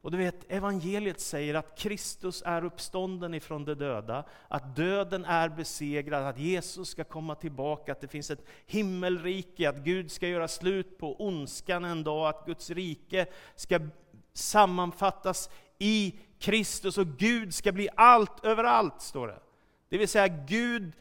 Och 0.01 0.11
du 0.11 0.17
vet, 0.17 0.51
evangeliet 0.51 1.19
säger 1.19 1.53
att 1.53 1.77
Kristus 1.77 2.43
är 2.45 2.63
uppstånden 2.63 3.33
ifrån 3.33 3.65
de 3.65 3.73
döda, 3.75 4.23
att 4.47 4.75
döden 4.75 5.25
är 5.25 5.49
besegrad, 5.49 6.23
att 6.23 6.39
Jesus 6.39 6.89
ska 6.89 7.03
komma 7.03 7.35
tillbaka, 7.35 7.91
att 7.91 8.01
det 8.01 8.07
finns 8.07 8.31
ett 8.31 8.45
himmelrike, 8.65 9.69
att 9.69 9.77
Gud 9.77 10.11
ska 10.11 10.27
göra 10.27 10.47
slut 10.47 10.97
på 10.97 11.21
ondskan 11.21 11.85
en 11.85 12.03
dag, 12.03 12.27
att 12.27 12.45
Guds 12.45 12.69
rike 12.69 13.25
ska 13.55 13.79
sammanfattas 14.33 15.49
i 15.77 16.19
Kristus 16.39 16.97
och 16.97 17.07
Gud 17.07 17.53
ska 17.53 17.71
bli 17.71 17.89
allt 17.95 18.45
överallt, 18.45 19.01
står 19.01 19.27
det. 19.27 19.39
Det 19.89 19.97
vill 19.97 20.07
säga, 20.07 20.27
Gud 20.27 20.93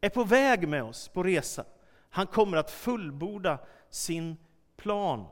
är 0.00 0.10
på 0.10 0.24
väg 0.24 0.68
med 0.68 0.82
oss 0.82 1.08
på 1.08 1.22
resa. 1.22 1.64
Han 2.10 2.26
kommer 2.26 2.56
att 2.56 2.70
fullborda 2.70 3.58
sin 3.90 4.36
plan. 4.76 5.26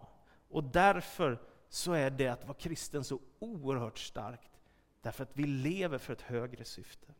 Och 0.48 0.64
därför 0.64 1.42
så 1.68 1.92
är 1.92 2.10
det 2.10 2.28
att 2.28 2.44
vara 2.44 2.58
kristen 2.58 3.04
så 3.04 3.20
oerhört 3.38 3.98
starkt. 3.98 4.50
Därför 5.00 5.22
att 5.22 5.30
vi 5.36 5.46
lever 5.46 5.98
för 5.98 6.12
ett 6.12 6.20
högre 6.20 6.64
syfte. 6.64 7.14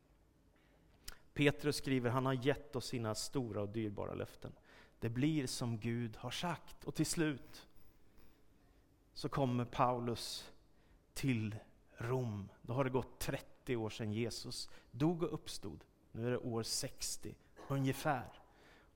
Petrus 1.33 1.75
skriver, 1.75 2.09
han 2.09 2.25
har 2.25 2.33
gett 2.33 2.75
oss 2.75 2.85
sina 2.85 3.15
stora 3.15 3.61
och 3.61 3.69
dyrbara 3.69 4.13
löften. 4.13 4.51
Det 4.99 5.09
blir 5.09 5.47
som 5.47 5.79
Gud 5.79 6.17
har 6.17 6.31
sagt. 6.31 6.83
Och 6.83 6.95
till 6.95 7.05
slut 7.05 7.67
så 9.13 9.29
kommer 9.29 9.65
Paulus 9.65 10.51
till 11.13 11.55
Rom. 11.97 12.49
Då 12.61 12.73
har 12.73 12.83
det 12.83 12.89
gått 12.89 13.19
30 13.19 13.52
år 13.69 13.89
sedan 13.89 14.13
Jesus 14.13 14.69
dog 14.91 15.23
och 15.23 15.33
uppstod. 15.33 15.83
Nu 16.11 16.27
är 16.27 16.31
det 16.31 16.37
år 16.37 16.63
60, 16.63 17.35
ungefär. 17.67 18.41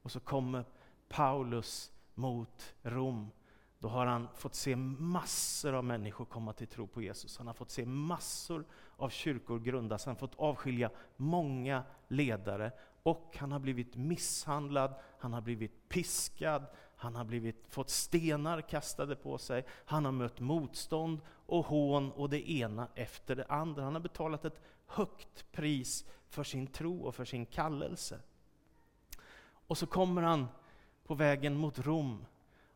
Och 0.02 0.12
så 0.12 0.20
kommer 0.20 0.66
Paulus 1.10 1.92
mot 2.14 2.76
Rom 2.82 3.32
då 3.80 3.88
har 3.88 4.06
han 4.06 4.28
fått 4.36 4.56
se 4.56 4.76
massor 4.76 5.74
av 5.74 5.84
människor 5.84 6.26
komma 6.26 6.54
till 6.54 6.68
tro 6.68 6.88
på 6.88 7.02
Jesus. 7.02 7.38
Han 7.38 7.48
har 7.48 7.54
fått 7.54 7.72
se 7.72 7.86
massor 7.86 8.66
av 8.98 9.10
kyrkor 9.10 9.60
grundas, 9.60 10.06
han 10.06 10.16
har 10.16 10.20
fått 10.20 10.36
avskilja 10.36 10.90
många 11.16 11.84
ledare 12.08 12.72
och 13.04 13.38
han 13.40 13.52
har 13.52 13.60
blivit 13.60 13.96
misshandlad, 13.96 14.94
han 15.20 15.34
har 15.34 15.42
blivit 15.42 15.90
piskad, 15.90 16.66
han 17.00 17.16
har 17.16 17.24
blivit, 17.24 17.66
fått 17.68 17.90
stenar 17.90 18.62
kastade 18.62 19.16
på 19.16 19.38
sig, 19.38 19.66
han 19.86 20.06
har 20.06 20.12
mött 20.12 20.40
motstånd 20.40 21.22
och 21.46 21.66
hån 21.66 22.12
och 22.12 22.30
det 22.30 22.52
ena 22.52 22.88
efter 22.96 23.36
det 23.36 23.46
andra. 23.46 23.84
Han 23.84 23.94
har 23.94 24.02
betalat 24.02 24.46
ett 24.46 24.62
högt 24.86 25.52
pris 25.52 26.06
för 26.30 26.44
sin 26.44 26.68
tro 26.68 27.02
och 27.02 27.16
för 27.16 27.26
sin 27.26 27.46
kallelse. 27.46 28.20
Och 29.68 29.78
så 29.78 29.88
kommer 29.88 30.22
han 30.22 30.48
på 31.06 31.16
vägen 31.16 31.58
mot 31.58 31.80
Rom 31.80 32.26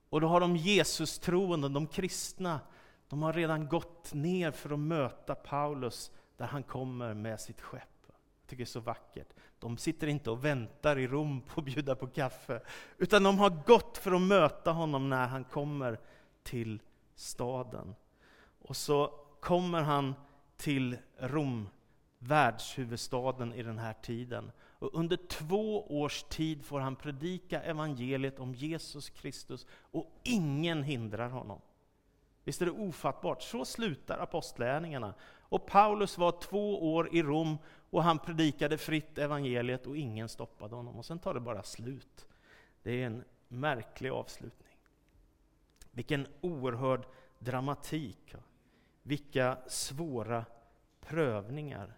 och 0.09 0.21
då 0.21 0.27
har 0.27 0.39
de 0.39 0.57
Jesus-troende, 0.57 1.69
de 1.69 1.87
kristna, 1.87 2.59
de 3.09 3.23
har 3.23 3.33
redan 3.33 3.67
gått 3.67 4.13
ner 4.13 4.51
för 4.51 4.69
att 4.69 4.79
möta 4.79 5.35
Paulus 5.35 6.11
där 6.37 6.45
han 6.45 6.63
kommer 6.63 7.13
med 7.13 7.39
sitt 7.39 7.61
skepp. 7.61 7.90
Tycker 8.51 8.63
är 8.63 8.65
så 8.65 8.79
vackert. 8.79 9.33
De 9.59 9.77
sitter 9.77 10.07
inte 10.07 10.31
och 10.31 10.45
väntar 10.45 10.99
i 10.99 11.07
Rom 11.07 11.41
på 11.41 11.59
att 11.59 11.65
bjuda 11.65 11.95
på 11.95 12.07
kaffe, 12.07 12.61
utan 12.97 13.23
de 13.23 13.39
har 13.39 13.49
gått 13.49 13.97
för 13.97 14.11
att 14.11 14.21
möta 14.21 14.71
honom 14.71 15.09
när 15.09 15.27
han 15.27 15.43
kommer 15.43 15.99
till 16.43 16.81
staden. 17.15 17.95
Och 18.61 18.75
så 18.77 19.07
kommer 19.39 19.81
han 19.81 20.15
till 20.57 20.97
Rom, 21.17 21.69
världshuvudstaden 22.19 23.53
i 23.53 23.63
den 23.63 23.79
här 23.79 23.93
tiden. 23.93 24.51
Och 24.79 24.93
under 24.93 25.17
två 25.17 26.01
års 26.01 26.23
tid 26.23 26.65
får 26.65 26.79
han 26.79 26.95
predika 26.95 27.61
evangeliet 27.61 28.39
om 28.39 28.53
Jesus 28.53 29.09
Kristus 29.09 29.67
och 29.91 30.19
ingen 30.23 30.83
hindrar 30.83 31.29
honom. 31.29 31.61
Visst 32.43 32.61
är 32.61 32.65
det 32.65 32.71
ofattbart? 32.71 33.41
Så 33.41 33.65
slutar 33.65 34.19
apostlärningarna. 34.19 35.13
Och 35.51 35.65
Paulus 35.65 36.17
var 36.17 36.31
två 36.31 36.93
år 36.93 37.15
i 37.15 37.23
Rom 37.23 37.57
och 37.91 38.03
han 38.03 38.19
predikade 38.19 38.77
fritt 38.77 39.17
evangeliet 39.17 39.87
och 39.87 39.97
ingen 39.97 40.29
stoppade 40.29 40.75
honom. 40.75 40.95
Och 40.95 41.05
sen 41.05 41.19
tar 41.19 41.33
det 41.33 41.39
bara 41.39 41.63
slut. 41.63 42.27
Det 42.83 42.91
är 42.91 43.05
en 43.05 43.23
märklig 43.47 44.09
avslutning. 44.09 44.77
Vilken 45.91 46.27
oerhörd 46.41 47.05
dramatik. 47.39 48.35
Vilka 49.03 49.57
svåra 49.67 50.45
prövningar. 51.01 51.93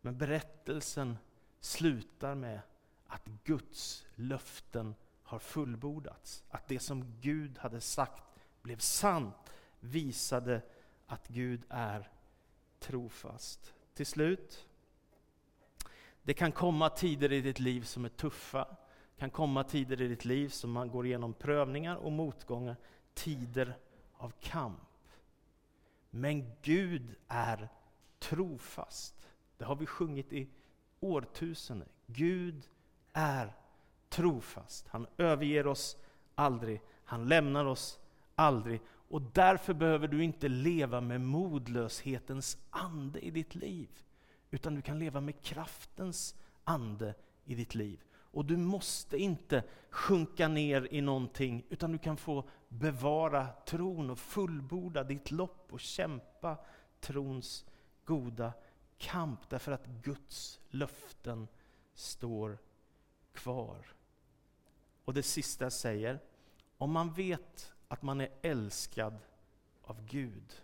Men 0.00 0.18
berättelsen 0.18 1.18
slutar 1.60 2.34
med 2.34 2.60
att 3.06 3.26
Guds 3.44 4.06
löften 4.14 4.94
har 5.22 5.38
fullbordats. 5.38 6.44
Att 6.48 6.68
det 6.68 6.78
som 6.78 7.20
Gud 7.20 7.58
hade 7.58 7.80
sagt 7.80 8.24
blev 8.62 8.78
sant, 8.78 9.52
visade 9.80 10.62
att 11.06 11.28
Gud 11.28 11.64
är 11.68 12.10
trofast. 12.78 13.74
Till 13.94 14.06
slut, 14.06 14.66
det 16.30 16.34
kan 16.34 16.52
komma 16.52 16.90
tider 16.90 17.32
i 17.32 17.40
ditt 17.40 17.60
liv 17.60 17.82
som 17.82 18.04
är 18.04 18.08
tuffa. 18.08 18.66
Det 19.14 19.20
kan 19.20 19.30
komma 19.30 19.64
tider 19.64 20.02
i 20.02 20.08
ditt 20.08 20.24
liv 20.24 20.48
som 20.48 20.72
man 20.72 20.88
går 20.88 21.06
igenom 21.06 21.34
prövningar 21.34 21.96
och 21.96 22.12
motgångar, 22.12 22.76
tider 23.14 23.76
av 24.12 24.32
kamp. 24.40 25.08
Men 26.10 26.52
Gud 26.62 27.14
är 27.28 27.68
trofast. 28.18 29.28
Det 29.58 29.64
har 29.64 29.76
vi 29.76 29.86
sjungit 29.86 30.32
i 30.32 30.48
årtusenden. 31.00 31.88
Gud 32.06 32.68
är 33.12 33.52
trofast. 34.08 34.88
Han 34.88 35.06
överger 35.16 35.66
oss 35.66 35.96
aldrig. 36.34 36.80
Han 37.04 37.28
lämnar 37.28 37.64
oss 37.64 37.98
aldrig. 38.34 38.80
Och 38.86 39.22
därför 39.22 39.74
behöver 39.74 40.08
du 40.08 40.24
inte 40.24 40.48
leva 40.48 41.00
med 41.00 41.20
modlöshetens 41.20 42.58
ande 42.70 43.20
i 43.20 43.30
ditt 43.30 43.54
liv. 43.54 43.88
Utan 44.50 44.74
du 44.74 44.82
kan 44.82 44.98
leva 44.98 45.20
med 45.20 45.42
kraftens 45.42 46.34
ande 46.64 47.14
i 47.44 47.54
ditt 47.54 47.74
liv. 47.74 48.04
Och 48.32 48.44
du 48.44 48.56
måste 48.56 49.18
inte 49.18 49.64
sjunka 49.90 50.48
ner 50.48 50.88
i 50.90 51.00
någonting, 51.00 51.66
utan 51.68 51.92
du 51.92 51.98
kan 51.98 52.16
få 52.16 52.48
bevara 52.68 53.46
tron 53.66 54.10
och 54.10 54.18
fullborda 54.18 55.04
ditt 55.04 55.30
lopp 55.30 55.72
och 55.72 55.80
kämpa 55.80 56.56
trons 57.00 57.64
goda 58.04 58.52
kamp 58.98 59.48
därför 59.48 59.72
att 59.72 59.86
Guds 59.86 60.60
löften 60.70 61.48
står 61.94 62.58
kvar. 63.32 63.86
Och 65.04 65.14
det 65.14 65.22
sista 65.22 65.64
jag 65.64 65.72
säger, 65.72 66.20
om 66.78 66.92
man 66.92 67.12
vet 67.12 67.72
att 67.88 68.02
man 68.02 68.20
är 68.20 68.28
älskad 68.42 69.18
av 69.82 70.06
Gud, 70.06 70.62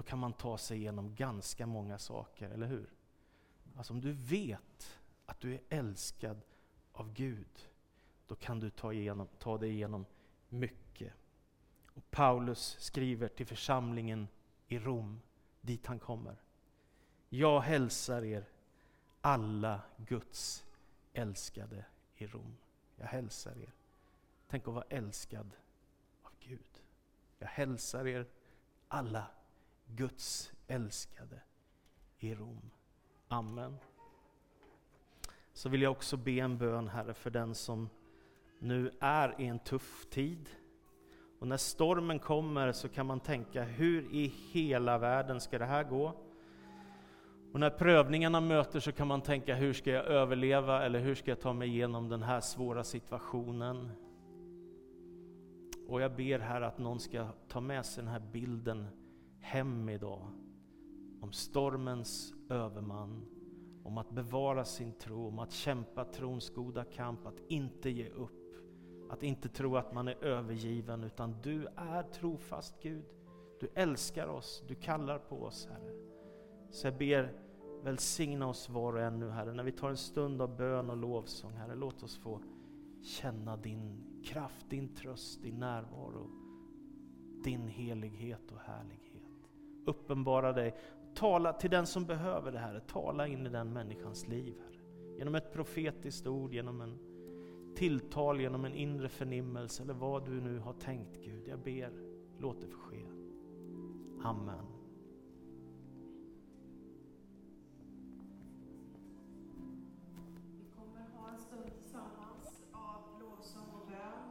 då 0.00 0.04
kan 0.04 0.18
man 0.18 0.32
ta 0.32 0.58
sig 0.58 0.78
igenom 0.78 1.14
ganska 1.14 1.66
många 1.66 1.98
saker, 1.98 2.50
eller 2.50 2.66
hur? 2.66 2.90
Alltså 3.76 3.92
om 3.92 4.00
du 4.00 4.12
vet 4.12 4.98
att 5.26 5.40
du 5.40 5.54
är 5.54 5.60
älskad 5.68 6.40
av 6.92 7.12
Gud, 7.12 7.68
då 8.26 8.34
kan 8.34 8.60
du 8.60 8.70
ta, 8.70 8.92
igenom, 8.92 9.28
ta 9.38 9.58
dig 9.58 9.70
igenom 9.70 10.06
mycket. 10.48 11.12
Och 11.94 12.10
Paulus 12.10 12.76
skriver 12.78 13.28
till 13.28 13.46
församlingen 13.46 14.28
i 14.68 14.78
Rom, 14.78 15.20
dit 15.60 15.86
han 15.86 15.98
kommer. 15.98 16.36
Jag 17.28 17.60
hälsar 17.60 18.24
er 18.24 18.48
alla 19.20 19.80
Guds 19.96 20.66
älskade 21.12 21.84
i 22.16 22.26
Rom. 22.26 22.56
Jag 22.96 23.06
hälsar 23.06 23.58
er. 23.58 23.72
Tänk 24.48 24.68
att 24.68 24.74
vara 24.74 24.86
älskad 24.88 25.50
av 26.22 26.32
Gud. 26.40 26.82
Jag 27.38 27.48
hälsar 27.48 28.06
er 28.06 28.26
alla 28.88 29.26
Guds 29.96 30.52
älskade 30.66 31.42
i 32.18 32.34
Rom. 32.34 32.70
Amen. 33.28 33.76
Så 35.52 35.68
vill 35.68 35.82
jag 35.82 35.92
också 35.92 36.16
be 36.16 36.30
en 36.30 36.58
bön, 36.58 36.88
Herre, 36.88 37.14
för 37.14 37.30
den 37.30 37.54
som 37.54 37.88
nu 38.58 38.90
är 39.00 39.40
i 39.40 39.46
en 39.46 39.58
tuff 39.58 40.06
tid 40.10 40.48
Och 41.40 41.48
när 41.48 41.56
stormen 41.56 42.18
kommer 42.18 42.72
så 42.72 42.88
kan 42.88 43.06
man 43.06 43.20
tänka, 43.20 43.62
hur 43.64 44.14
i 44.14 44.26
hela 44.26 44.98
världen 44.98 45.40
ska 45.40 45.58
det 45.58 45.66
här 45.66 45.84
gå? 45.84 46.14
Och 47.52 47.60
när 47.60 47.70
prövningarna 47.70 48.40
möter 48.40 48.80
så 48.80 48.92
kan 48.92 49.08
man 49.08 49.20
tänka, 49.22 49.54
hur 49.54 49.72
ska 49.72 49.90
jag 49.90 50.04
överleva 50.04 50.84
eller 50.84 50.98
hur 50.98 51.14
ska 51.14 51.30
jag 51.30 51.40
ta 51.40 51.52
mig 51.52 51.68
igenom 51.68 52.08
den 52.08 52.22
här 52.22 52.40
svåra 52.40 52.84
situationen? 52.84 53.90
Och 55.88 56.00
jag 56.00 56.16
ber 56.16 56.38
här 56.38 56.60
att 56.60 56.78
någon 56.78 57.00
ska 57.00 57.28
ta 57.48 57.60
med 57.60 57.86
sig 57.86 58.04
den 58.04 58.12
här 58.12 58.22
bilden 58.32 58.86
hem 59.40 59.88
idag. 59.88 60.28
Om 61.20 61.32
stormens 61.32 62.34
överman, 62.48 63.26
om 63.82 63.98
att 63.98 64.10
bevara 64.10 64.64
sin 64.64 64.92
tro, 64.92 65.28
om 65.28 65.38
att 65.38 65.52
kämpa 65.52 66.04
trons 66.04 66.50
goda 66.50 66.84
kamp, 66.84 67.26
att 67.26 67.40
inte 67.48 67.90
ge 67.90 68.08
upp. 68.08 68.54
Att 69.10 69.22
inte 69.22 69.48
tro 69.48 69.76
att 69.76 69.94
man 69.94 70.08
är 70.08 70.24
övergiven, 70.24 71.04
utan 71.04 71.36
du 71.42 71.66
är 71.76 72.02
trofast 72.02 72.82
Gud. 72.82 73.04
Du 73.60 73.68
älskar 73.74 74.26
oss, 74.26 74.64
du 74.68 74.74
kallar 74.74 75.18
på 75.18 75.42
oss 75.42 75.68
Herre. 75.70 75.92
Så 76.70 76.86
jag 76.86 76.98
ber, 76.98 77.32
välsigna 77.82 78.48
oss 78.48 78.68
var 78.68 78.92
och 78.92 79.00
en 79.00 79.18
nu 79.18 79.30
Herre, 79.30 79.52
när 79.52 79.64
vi 79.64 79.72
tar 79.72 79.90
en 79.90 79.96
stund 79.96 80.42
av 80.42 80.56
bön 80.56 80.90
och 80.90 80.96
lovsång 80.96 81.52
Herre, 81.52 81.74
låt 81.74 82.02
oss 82.02 82.18
få 82.18 82.40
känna 83.02 83.56
din 83.56 84.04
kraft, 84.24 84.70
din 84.70 84.94
tröst, 84.94 85.42
din 85.42 85.58
närvaro, 85.58 86.30
din 87.44 87.68
helighet 87.68 88.52
och 88.52 88.60
härlighet. 88.60 89.09
Uppenbara 89.84 90.52
dig, 90.52 90.74
tala 91.14 91.52
till 91.52 91.70
den 91.70 91.86
som 91.86 92.04
behöver 92.04 92.52
det 92.52 92.58
Herre, 92.58 92.80
tala 92.80 93.26
in 93.26 93.46
i 93.46 93.48
den 93.48 93.72
människans 93.72 94.28
liv 94.28 94.54
Herre. 94.58 94.80
Genom 95.18 95.34
ett 95.34 95.52
profetiskt 95.52 96.26
ord, 96.26 96.54
genom 96.54 96.80
en 96.80 96.98
tilltal, 97.74 98.40
genom 98.40 98.64
en 98.64 98.74
inre 98.74 99.08
förnimmelse 99.08 99.82
eller 99.82 99.94
vad 99.94 100.24
du 100.24 100.40
nu 100.40 100.58
har 100.58 100.72
tänkt 100.72 101.24
Gud. 101.24 101.48
Jag 101.48 101.58
ber, 101.58 101.92
låt 102.38 102.60
det 102.60 102.66
få 102.66 102.78
ske. 102.78 103.06
Amen. 104.22 104.79